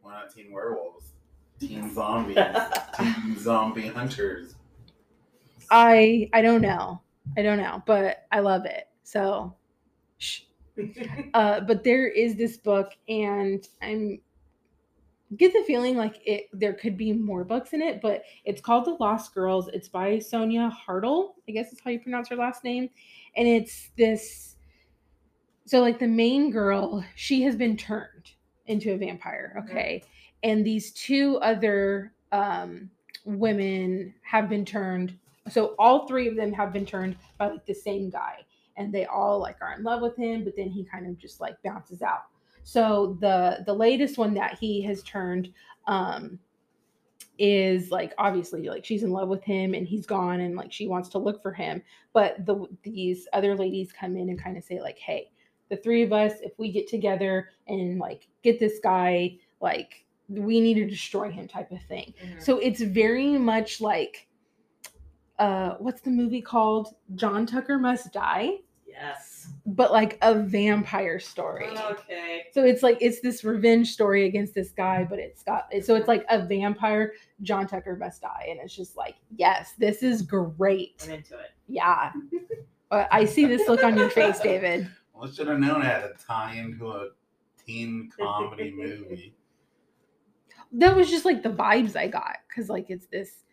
Why 0.00 0.14
not 0.14 0.34
teen 0.34 0.50
werewolves? 0.52 1.12
Teen 1.60 1.92
zombies. 1.94 2.38
teen 2.96 3.36
zombie 3.38 3.88
hunters. 3.88 4.54
I 5.70 6.30
I 6.32 6.42
don't 6.42 6.62
know. 6.62 7.02
I 7.36 7.42
don't 7.42 7.58
know, 7.58 7.82
but 7.86 8.26
I 8.32 8.40
love 8.40 8.64
it. 8.64 8.88
So, 9.02 9.54
shh. 10.18 10.42
uh, 11.34 11.60
but 11.60 11.84
there 11.84 12.06
is 12.06 12.36
this 12.36 12.56
book, 12.56 12.92
and 13.08 13.66
I'm 13.82 14.20
get 15.36 15.52
the 15.52 15.64
feeling 15.66 15.96
like 15.96 16.20
it 16.24 16.48
there 16.52 16.72
could 16.72 16.96
be 16.96 17.12
more 17.12 17.44
books 17.44 17.72
in 17.72 17.82
it, 17.82 18.00
but 18.00 18.22
it's 18.44 18.60
called 18.60 18.84
The 18.84 18.96
Lost 19.00 19.34
Girls. 19.34 19.68
It's 19.72 19.88
by 19.88 20.18
Sonia 20.18 20.70
Hartl. 20.86 21.34
I 21.48 21.52
guess 21.52 21.72
is 21.72 21.80
how 21.80 21.90
you 21.90 22.00
pronounce 22.00 22.28
her 22.28 22.36
last 22.36 22.64
name, 22.64 22.90
and 23.36 23.46
it's 23.48 23.90
this. 23.96 24.56
So 25.64 25.80
like 25.80 25.98
the 25.98 26.06
main 26.06 26.50
girl, 26.50 27.04
she 27.16 27.42
has 27.42 27.56
been 27.56 27.76
turned 27.76 28.30
into 28.66 28.92
a 28.92 28.96
vampire. 28.96 29.62
Okay, 29.64 30.04
and 30.42 30.64
these 30.64 30.92
two 30.92 31.38
other 31.38 32.12
um, 32.32 32.90
women 33.24 34.14
have 34.22 34.48
been 34.48 34.64
turned 34.64 35.16
so 35.48 35.74
all 35.78 36.06
three 36.06 36.28
of 36.28 36.36
them 36.36 36.52
have 36.52 36.72
been 36.72 36.86
turned 36.86 37.16
by 37.38 37.48
like 37.48 37.66
the 37.66 37.74
same 37.74 38.10
guy 38.10 38.44
and 38.76 38.92
they 38.92 39.06
all 39.06 39.38
like 39.38 39.56
are 39.60 39.74
in 39.74 39.82
love 39.82 40.02
with 40.02 40.16
him 40.16 40.44
but 40.44 40.54
then 40.56 40.68
he 40.70 40.84
kind 40.84 41.06
of 41.06 41.18
just 41.18 41.40
like 41.40 41.60
bounces 41.62 42.02
out. 42.02 42.24
So 42.62 43.16
the 43.20 43.62
the 43.64 43.74
latest 43.74 44.18
one 44.18 44.34
that 44.34 44.58
he 44.58 44.82
has 44.82 45.02
turned 45.02 45.52
um 45.86 46.38
is 47.38 47.90
like 47.90 48.14
obviously 48.18 48.68
like 48.68 48.84
she's 48.84 49.02
in 49.02 49.10
love 49.10 49.28
with 49.28 49.42
him 49.44 49.74
and 49.74 49.86
he's 49.86 50.06
gone 50.06 50.40
and 50.40 50.56
like 50.56 50.72
she 50.72 50.86
wants 50.86 51.08
to 51.10 51.18
look 51.18 51.42
for 51.42 51.52
him. 51.52 51.82
But 52.12 52.44
the 52.46 52.66
these 52.82 53.28
other 53.32 53.54
ladies 53.54 53.92
come 53.92 54.16
in 54.16 54.30
and 54.30 54.42
kind 54.42 54.56
of 54.56 54.64
say 54.64 54.80
like 54.80 54.98
hey 54.98 55.30
the 55.68 55.76
three 55.76 56.02
of 56.02 56.12
us 56.12 56.32
if 56.42 56.52
we 56.58 56.70
get 56.70 56.88
together 56.88 57.50
and 57.66 57.98
like 57.98 58.28
get 58.42 58.58
this 58.58 58.78
guy 58.82 59.36
like 59.60 60.04
we 60.28 60.60
need 60.60 60.74
to 60.74 60.86
destroy 60.86 61.30
him 61.30 61.46
type 61.46 61.70
of 61.70 61.82
thing. 61.82 62.14
Mhm. 62.24 62.42
so 62.42 62.58
it's 62.58 62.80
very 62.80 63.38
much 63.38 63.80
like 63.80 64.28
uh 65.38 65.74
what's 65.78 66.00
the 66.00 66.10
movie 66.10 66.42
called? 66.42 66.94
John 67.14 67.46
tucker 67.46 67.78
must 67.78 68.12
die 68.12 68.58
yes. 68.98 69.48
but 69.66 69.92
like 69.92 70.18
a 70.22 70.34
vampire 70.34 71.18
story 71.20 71.68
Okay. 71.90 72.44
so 72.52 72.64
it's 72.64 72.82
like 72.82 72.98
it's 73.00 73.20
this 73.20 73.44
revenge 73.44 73.92
story 73.92 74.24
against 74.26 74.54
this 74.54 74.70
guy, 74.70 75.04
but 75.08 75.18
it's 75.18 75.42
got 75.42 75.68
so 75.82 75.94
it's 75.94 76.08
like 76.08 76.24
a 76.30 76.44
vampire 76.44 77.12
John 77.42 77.66
Tucker 77.66 77.96
must 77.96 78.22
die, 78.22 78.46
and 78.48 78.58
it's 78.60 78.74
just 78.74 78.96
like 78.96 79.16
yes, 79.36 79.72
this 79.78 80.02
is 80.02 80.22
great. 80.22 81.02
I'm 81.04 81.14
into 81.14 81.34
it. 81.38 81.50
Yeah, 81.68 82.12
but 82.90 83.08
I 83.10 83.24
see 83.24 83.44
this 83.46 83.68
look 83.68 83.82
on 83.84 83.96
your 83.96 84.10
face, 84.10 84.38
David. 84.40 84.88
Well, 85.18 85.30
I 85.30 85.32
should 85.32 85.48
have 85.48 85.58
known 85.58 85.80
I 85.80 85.86
had 85.86 86.00
to 86.02 86.12
tie 86.26 86.56
into 86.56 86.88
a 86.90 87.08
teen 87.66 88.10
comedy 88.14 88.70
movie. 88.76 89.34
That 90.72 90.94
was 90.94 91.08
just 91.08 91.24
like 91.24 91.42
the 91.42 91.48
vibes 91.48 91.96
I 91.96 92.06
got 92.08 92.36
because 92.46 92.68
like 92.68 92.90
it's 92.90 93.06
this 93.06 93.44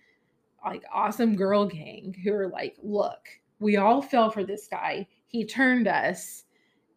like 0.66 0.84
awesome 0.94 1.36
girl 1.38 1.66
gang 1.66 2.14
who 2.22 2.34
are 2.34 2.50
like, 2.50 2.76
look, 2.84 3.30
we 3.60 3.78
all 3.78 4.02
fell 4.02 4.30
for 4.30 4.44
this 4.44 4.68
guy. 4.68 5.08
He 5.34 5.44
turned 5.46 5.88
us. 5.90 6.46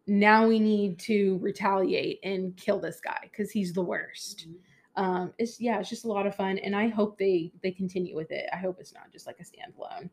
Now 0.06 0.46
we 0.46 0.60
need 0.60 1.00
to 1.00 1.38
retaliate 1.42 2.20
and 2.22 2.56
kill 2.56 2.78
this 2.78 3.00
guy 3.00 3.18
because 3.22 3.50
he's 3.50 3.72
the 3.72 3.82
worst. 3.82 4.46
um 4.94 5.32
it's 5.38 5.60
yeah 5.60 5.78
it's 5.78 5.90
just 5.90 6.06
a 6.06 6.08
lot 6.08 6.26
of 6.26 6.34
fun 6.34 6.56
and 6.58 6.74
i 6.74 6.88
hope 6.88 7.18
they 7.18 7.52
they 7.62 7.70
continue 7.70 8.16
with 8.16 8.30
it 8.30 8.48
i 8.50 8.56
hope 8.56 8.78
it's 8.80 8.94
not 8.94 9.12
just 9.12 9.26
like 9.26 9.36
a 9.40 9.44
standalone 9.44 10.08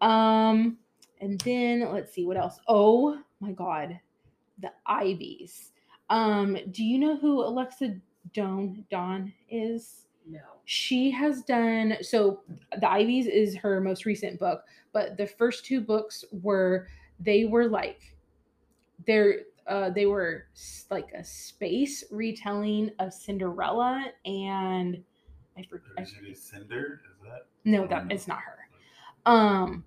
um 0.00 0.78
and 1.20 1.38
then 1.42 1.80
let's 1.92 2.10
see 2.14 2.24
what 2.24 2.38
else 2.38 2.58
oh 2.66 3.18
my 3.40 3.52
god 3.52 4.00
the 4.60 4.70
ivies 4.86 5.72
um 6.08 6.56
do 6.70 6.82
you 6.82 6.98
know 6.98 7.18
who 7.18 7.42
alexa 7.44 7.94
Doan 8.32 8.82
Don 8.90 9.30
is 9.50 10.06
No. 10.26 10.40
she 10.64 11.10
has 11.10 11.42
done 11.42 11.96
so 12.00 12.40
the 12.80 12.88
ivies 12.90 13.26
is 13.26 13.54
her 13.56 13.78
most 13.78 14.06
recent 14.06 14.40
book 14.40 14.62
but 14.94 15.18
the 15.18 15.26
first 15.26 15.66
two 15.66 15.82
books 15.82 16.24
were 16.32 16.86
they 17.20 17.44
were 17.44 17.66
like 17.66 18.16
they're 19.06 19.40
uh 19.66 19.90
they 19.90 20.06
were 20.06 20.46
like 20.90 21.10
a 21.12 21.24
space 21.24 22.04
retelling 22.10 22.90
of 22.98 23.12
cinderella 23.12 24.06
and 24.24 25.02
i 25.56 25.62
forget 25.62 26.06
Is 26.06 26.14
it 26.22 26.36
Cinder? 26.36 27.00
Is 27.04 27.28
that? 27.28 27.46
no 27.64 27.86
that 27.86 28.06
it's 28.10 28.28
not 28.28 28.38
her 28.38 28.58
um 29.26 29.84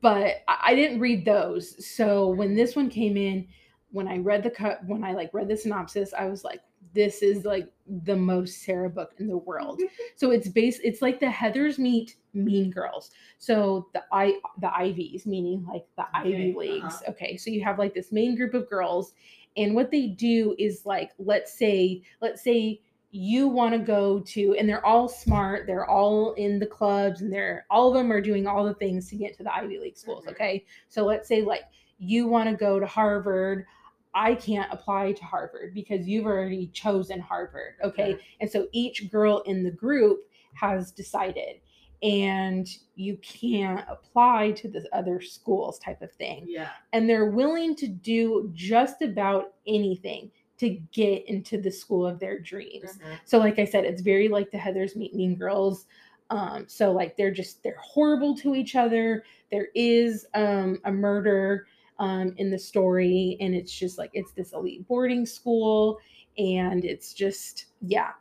but 0.00 0.42
I, 0.48 0.58
I 0.62 0.74
didn't 0.74 1.00
read 1.00 1.24
those 1.24 1.84
so 1.86 2.28
when 2.28 2.54
this 2.54 2.76
one 2.76 2.88
came 2.88 3.16
in 3.16 3.48
when 3.90 4.08
i 4.08 4.18
read 4.18 4.42
the 4.42 4.50
cut 4.50 4.84
when 4.86 5.04
i 5.04 5.12
like 5.12 5.30
read 5.34 5.48
the 5.48 5.56
synopsis 5.56 6.14
i 6.14 6.26
was 6.26 6.44
like 6.44 6.62
this 6.94 7.22
is 7.22 7.44
like 7.44 7.70
the 8.04 8.16
most 8.16 8.62
sarah 8.62 8.88
book 8.88 9.12
in 9.18 9.26
the 9.26 9.36
world 9.36 9.80
so 10.16 10.30
it's 10.30 10.48
based 10.48 10.80
it's 10.84 11.02
like 11.02 11.20
the 11.20 11.26
heathers 11.26 11.78
meet 11.78 12.16
mean 12.32 12.70
girls 12.70 13.10
so 13.38 13.88
the 13.92 14.02
i 14.12 14.38
the 14.60 14.74
ivies 14.76 15.26
meaning 15.26 15.64
like 15.70 15.84
the 15.96 16.04
ivy 16.14 16.34
Okay, 16.34 16.54
leagues 16.56 16.94
uh-huh. 17.02 17.10
okay 17.10 17.36
so 17.36 17.50
you 17.50 17.62
have 17.62 17.78
like 17.78 17.94
this 17.94 18.12
main 18.12 18.36
group 18.36 18.54
of 18.54 18.68
girls 18.70 19.14
and 19.56 19.74
what 19.74 19.90
they 19.90 20.06
do 20.08 20.54
is 20.58 20.86
like 20.86 21.10
let's 21.18 21.52
say 21.58 22.02
let's 22.20 22.42
say 22.42 22.80
you 23.16 23.46
want 23.46 23.72
to 23.72 23.78
go 23.78 24.18
to 24.18 24.56
and 24.58 24.68
they're 24.68 24.84
all 24.84 25.06
smart 25.08 25.66
they're 25.68 25.88
all 25.88 26.32
in 26.32 26.58
the 26.58 26.66
clubs 26.66 27.20
and 27.20 27.32
they're 27.32 27.64
all 27.70 27.88
of 27.88 27.94
them 27.94 28.10
are 28.10 28.20
doing 28.20 28.46
all 28.46 28.64
the 28.64 28.74
things 28.74 29.08
to 29.08 29.14
get 29.16 29.36
to 29.36 29.44
the 29.44 29.54
ivy 29.54 29.78
league 29.78 29.96
schools 29.96 30.24
Mhm. 30.24 30.32
okay 30.32 30.64
so 30.88 31.04
let's 31.04 31.28
say 31.28 31.42
like 31.42 31.62
you 31.98 32.26
want 32.26 32.50
to 32.50 32.56
go 32.56 32.80
to 32.80 32.86
harvard 32.86 33.66
i 34.14 34.34
can't 34.34 34.72
apply 34.72 35.12
to 35.12 35.24
harvard 35.24 35.74
because 35.74 36.06
you've 36.06 36.26
already 36.26 36.68
chosen 36.68 37.18
harvard 37.20 37.74
okay 37.82 38.14
Mhm. 38.14 38.20
and 38.40 38.50
so 38.50 38.68
each 38.72 39.10
girl 39.10 39.38
in 39.46 39.62
the 39.62 39.70
group 39.70 40.20
has 40.54 40.92
decided 40.92 41.60
and 42.02 42.68
you 42.96 43.16
can't 43.18 43.84
apply 43.88 44.52
to 44.52 44.68
the 44.68 44.86
other 44.94 45.20
schools 45.20 45.78
type 45.78 46.02
of 46.02 46.12
thing 46.12 46.44
Yeah. 46.48 46.70
and 46.92 47.08
they're 47.08 47.30
willing 47.30 47.74
to 47.76 47.88
do 47.88 48.50
just 48.54 49.00
about 49.02 49.54
anything 49.66 50.30
to 50.58 50.70
get 50.92 51.26
into 51.28 51.60
the 51.60 51.70
school 51.70 52.06
of 52.06 52.20
their 52.20 52.38
dreams. 52.38 52.96
Mhm. 52.98 53.18
So 53.24 53.38
like 53.38 53.58
I 53.58 53.64
said, 53.64 53.84
it's 53.84 54.02
very 54.02 54.28
like 54.28 54.52
the 54.52 54.58
Heather's 54.58 54.94
Meet 54.94 55.12
Mean 55.14 55.34
Girls. 55.34 55.86
Um, 56.30 56.66
so 56.68 56.92
like 56.92 57.16
they're 57.16 57.32
just 57.32 57.62
they're 57.64 57.76
horrible 57.80 58.36
to 58.36 58.54
each 58.54 58.76
other. 58.76 59.24
There 59.50 59.68
is 59.74 60.26
um 60.34 60.80
a 60.84 60.92
murder 60.92 61.66
um 61.98 62.34
in 62.36 62.50
the 62.50 62.58
story, 62.58 63.36
and 63.40 63.54
it's 63.54 63.72
just 63.72 63.98
like 63.98 64.10
it's 64.12 64.32
this 64.32 64.52
elite 64.52 64.86
boarding 64.88 65.26
school, 65.26 65.98
and 66.38 66.84
it's 66.84 67.12
just 67.12 67.66
yeah. 67.80 68.12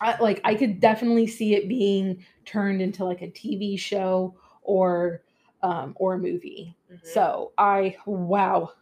I, 0.00 0.20
like 0.20 0.40
I 0.44 0.54
could 0.54 0.78
definitely 0.80 1.26
see 1.26 1.54
it 1.54 1.68
being 1.68 2.22
turned 2.44 2.82
into 2.82 3.04
like 3.04 3.22
a 3.22 3.28
TV 3.28 3.78
show 3.78 4.34
or 4.62 5.22
um 5.62 5.94
or 5.96 6.14
a 6.14 6.18
movie. 6.18 6.76
Mhm. 6.92 6.98
So 7.02 7.52
I 7.56 7.96
wow. 8.04 8.72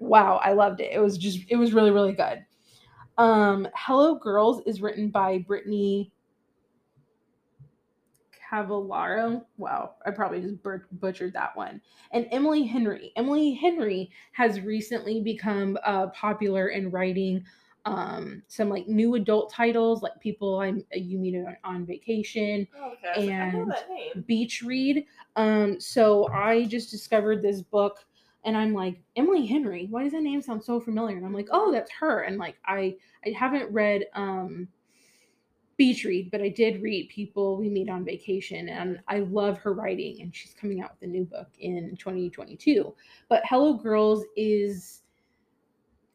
wow, 0.00 0.40
I 0.42 0.52
loved 0.52 0.80
it. 0.80 0.92
It 0.92 1.00
was 1.00 1.18
just 1.18 1.40
it 1.48 1.56
was 1.56 1.74
really 1.74 1.90
really 1.90 2.14
good. 2.14 2.44
Um 3.18 3.68
Hello 3.74 4.14
Girls 4.14 4.62
is 4.64 4.80
written 4.80 5.10
by 5.10 5.38
Brittany 5.38 6.12
Cavallaro. 8.52 9.44
Wow, 9.56 9.94
I 10.04 10.10
probably 10.10 10.40
just 10.40 10.56
butchered 11.00 11.32
that 11.32 11.56
one. 11.56 11.80
And 12.12 12.26
Emily 12.30 12.64
Henry. 12.64 13.12
Emily 13.16 13.54
Henry 13.54 14.10
has 14.32 14.60
recently 14.60 15.20
become 15.22 15.78
uh, 15.84 16.08
popular 16.08 16.68
in 16.68 16.90
writing 16.90 17.44
um, 17.84 18.42
some 18.46 18.68
like 18.68 18.86
new 18.86 19.16
adult 19.16 19.50
titles, 19.52 20.02
like 20.02 20.20
people 20.20 20.60
I'm 20.60 20.84
you 20.92 21.18
meet 21.18 21.34
on, 21.36 21.56
on 21.64 21.86
vacation, 21.86 22.68
Oh, 22.80 22.92
okay. 22.92 23.32
I, 23.32 23.40
I 23.40 23.50
know 23.50 23.72
and- 24.14 24.26
beach 24.26 24.62
read. 24.62 25.04
Um, 25.34 25.80
so 25.80 26.28
I 26.28 26.64
just 26.66 26.90
discovered 26.90 27.42
this 27.42 27.60
book 27.62 28.04
and 28.44 28.56
I'm 28.56 28.72
like, 28.74 29.00
Emily 29.16 29.46
Henry, 29.46 29.86
why 29.90 30.02
does 30.04 30.12
that 30.12 30.22
name 30.22 30.42
sound 30.42 30.62
so 30.62 30.80
familiar? 30.80 31.16
And 31.16 31.24
I'm 31.26 31.32
like, 31.32 31.48
oh, 31.50 31.72
that's 31.72 31.90
her. 31.92 32.22
And 32.22 32.38
like 32.38 32.56
I 32.66 32.96
I 33.26 33.30
haven't 33.30 33.72
read 33.72 34.04
um 34.14 34.68
beach 35.76 36.04
read, 36.04 36.30
but 36.30 36.42
I 36.42 36.48
did 36.48 36.82
read 36.82 37.08
People 37.08 37.56
We 37.56 37.68
Meet 37.68 37.88
on 37.88 38.04
Vacation 38.04 38.68
and 38.68 39.00
I 39.08 39.20
love 39.20 39.58
her 39.58 39.72
writing 39.72 40.20
and 40.20 40.34
she's 40.34 40.54
coming 40.54 40.80
out 40.80 40.92
with 40.92 41.08
a 41.08 41.12
new 41.12 41.24
book 41.24 41.48
in 41.58 41.96
2022. 41.98 42.94
But 43.28 43.42
Hello 43.48 43.74
Girls 43.74 44.24
is 44.36 45.00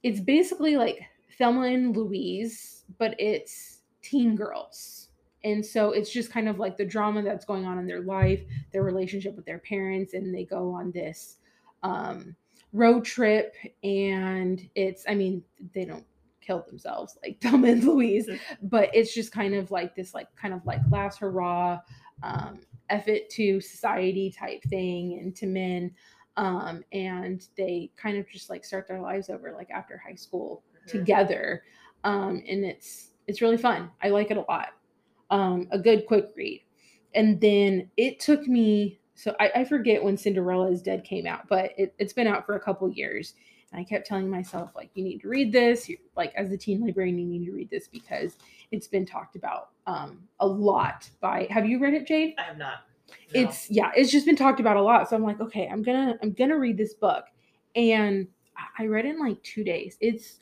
it's 0.03 0.19
basically 0.19 0.77
like 0.77 0.99
Thelma 1.37 1.63
and 1.63 1.95
Louise, 1.95 2.83
but 2.97 3.15
it's 3.19 3.81
teen 4.01 4.35
girls. 4.35 5.09
And 5.43 5.65
so 5.65 5.91
it's 5.91 6.11
just 6.11 6.31
kind 6.31 6.49
of 6.49 6.59
like 6.59 6.77
the 6.77 6.85
drama 6.85 7.21
that's 7.21 7.45
going 7.45 7.65
on 7.65 7.77
in 7.77 7.87
their 7.87 8.01
life, 8.01 8.41
their 8.71 8.83
relationship 8.83 9.35
with 9.35 9.45
their 9.45 9.59
parents, 9.59 10.13
and 10.13 10.33
they 10.33 10.43
go 10.43 10.71
on 10.71 10.91
this 10.91 11.37
um, 11.83 12.35
road 12.73 13.05
trip. 13.05 13.55
And 13.83 14.67
it's, 14.75 15.05
I 15.07 15.15
mean, 15.15 15.43
they 15.73 15.85
don't 15.85 16.05
kill 16.47 16.63
themselves 16.67 17.17
like 17.23 17.39
Thelma 17.41 17.67
and 17.67 17.83
Louise, 17.83 18.29
but 18.63 18.89
it's 18.93 19.13
just 19.13 19.31
kind 19.31 19.53
of 19.53 19.69
like 19.69 19.95
this, 19.95 20.13
like, 20.13 20.33
kind 20.35 20.53
of 20.53 20.65
like 20.65 20.81
last 20.89 21.19
hurrah, 21.19 21.79
um, 22.23 22.61
it 22.89 23.29
to 23.31 23.59
society 23.59 24.31
type 24.31 24.63
thing 24.63 25.19
and 25.19 25.35
to 25.35 25.45
men. 25.45 25.91
Um, 26.37 26.83
and 26.93 27.45
they 27.57 27.91
kind 27.97 28.17
of 28.17 28.29
just 28.29 28.49
like 28.49 28.63
start 28.63 28.87
their 28.87 29.01
lives 29.01 29.29
over 29.29 29.51
like 29.53 29.69
after 29.71 29.97
high 29.97 30.15
school 30.15 30.63
Mhm. 30.85 30.87
together. 30.87 31.63
Um, 32.03 32.43
and 32.47 32.63
it's 32.63 33.11
it's 33.27 33.41
really 33.41 33.57
fun. 33.57 33.91
I 34.01 34.09
like 34.09 34.31
it 34.31 34.37
a 34.37 34.45
lot. 34.47 34.69
Um, 35.29 35.67
a 35.71 35.79
good 35.79 36.05
quick 36.05 36.31
read. 36.37 36.63
And 37.13 37.41
then 37.41 37.91
it 37.97 38.19
took 38.19 38.47
me 38.47 38.99
so 39.15 39.35
I, 39.39 39.51
I 39.55 39.63
forget 39.65 40.03
when 40.03 40.15
cinderella 40.15 40.71
is 40.71 40.83
dead 40.83 41.03
came 41.03 41.25
out 41.25 41.47
but 41.49 41.71
it, 41.75 41.93
it's 41.97 42.13
been 42.13 42.27
out 42.27 42.45
for 42.45 42.55
a 42.55 42.59
couple 42.59 42.87
years 42.91 43.33
i 43.77 43.83
kept 43.83 44.05
telling 44.07 44.29
myself 44.29 44.71
like 44.75 44.89
you 44.95 45.03
need 45.03 45.19
to 45.21 45.27
read 45.27 45.51
this 45.51 45.87
you 45.87 45.97
like 46.15 46.33
as 46.35 46.51
a 46.51 46.57
teen 46.57 46.81
librarian 46.81 47.17
you 47.17 47.25
need 47.25 47.45
to 47.45 47.51
read 47.51 47.69
this 47.69 47.87
because 47.87 48.37
it's 48.71 48.87
been 48.87 49.05
talked 49.05 49.35
about 49.35 49.69
um, 49.85 50.21
a 50.39 50.47
lot 50.47 51.09
by 51.21 51.47
have 51.49 51.65
you 51.65 51.79
read 51.79 51.93
it 51.93 52.05
jade 52.07 52.33
I 52.37 52.43
have 52.43 52.57
not. 52.57 52.79
No. 53.33 53.41
it's 53.41 53.69
yeah 53.71 53.91
it's 53.95 54.11
just 54.11 54.25
been 54.25 54.35
talked 54.35 54.59
about 54.59 54.75
a 54.77 54.81
lot 54.81 55.09
so 55.09 55.15
i'm 55.15 55.23
like 55.23 55.39
okay 55.39 55.67
i'm 55.71 55.81
gonna 55.83 56.17
i'm 56.21 56.33
gonna 56.33 56.57
read 56.57 56.77
this 56.77 56.93
book 56.93 57.25
and 57.75 58.27
I- 58.79 58.85
read 58.87 59.05
it 59.05 59.09
in 59.15 59.19
like 59.19 59.41
two 59.43 59.63
days 59.63 59.97
it's 60.01 60.39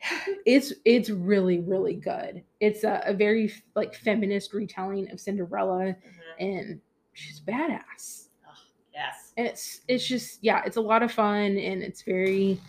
it's 0.46 0.72
it's 0.84 1.10
really 1.10 1.60
really 1.60 1.94
good 1.94 2.42
it's 2.60 2.84
a, 2.84 3.02
a 3.06 3.12
very 3.14 3.52
like 3.74 3.94
feminist 3.94 4.52
retelling 4.52 5.10
of 5.10 5.18
cinderella 5.20 5.94
Mhm. 5.94 5.96
and 6.38 6.80
she's 7.14 7.40
badass. 7.40 8.25
And 9.36 9.46
it's 9.46 9.80
it's 9.88 10.06
just 10.06 10.38
yeah, 10.42 10.62
it's 10.64 10.76
a 10.76 10.80
lot 10.80 11.02
of 11.02 11.12
fun 11.12 11.58
and 11.58 11.82
it's 11.82 12.02
very 12.02 12.60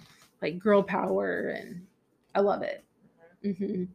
like 0.42 0.60
girl 0.60 0.84
power 0.84 1.50
and 1.50 1.86
I 2.36 2.42
love 2.42 2.62
it. 2.62 2.84
Mm-hmm. 3.46 3.86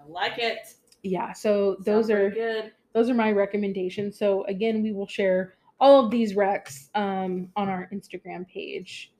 I 0.00 0.08
like 0.10 0.38
it. 0.38 0.74
Yeah, 1.02 1.32
so 1.32 1.76
those 1.80 2.08
Sounds 2.08 2.10
are 2.10 2.30
good. 2.30 2.72
those 2.92 3.08
are 3.10 3.14
my 3.14 3.32
recommendations. 3.32 4.18
So 4.18 4.44
again, 4.44 4.82
we 4.82 4.92
will 4.92 5.06
share 5.08 5.54
all 5.80 6.04
of 6.04 6.10
these 6.10 6.34
recs 6.34 6.88
um, 6.94 7.48
on 7.56 7.68
our 7.68 7.88
Instagram 7.92 8.46
page. 8.48 9.12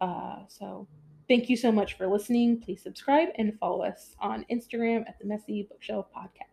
Uh, 0.00 0.40
so 0.48 0.86
thank 1.28 1.48
you 1.48 1.56
so 1.56 1.72
much 1.72 1.96
for 1.96 2.06
listening. 2.06 2.60
Please 2.60 2.82
subscribe 2.82 3.28
and 3.38 3.58
follow 3.58 3.82
us 3.82 4.14
on 4.20 4.44
Instagram 4.50 5.08
at 5.08 5.18
the 5.18 5.26
Messy 5.26 5.66
Bookshelf 5.70 6.06
Podcast. 6.14 6.46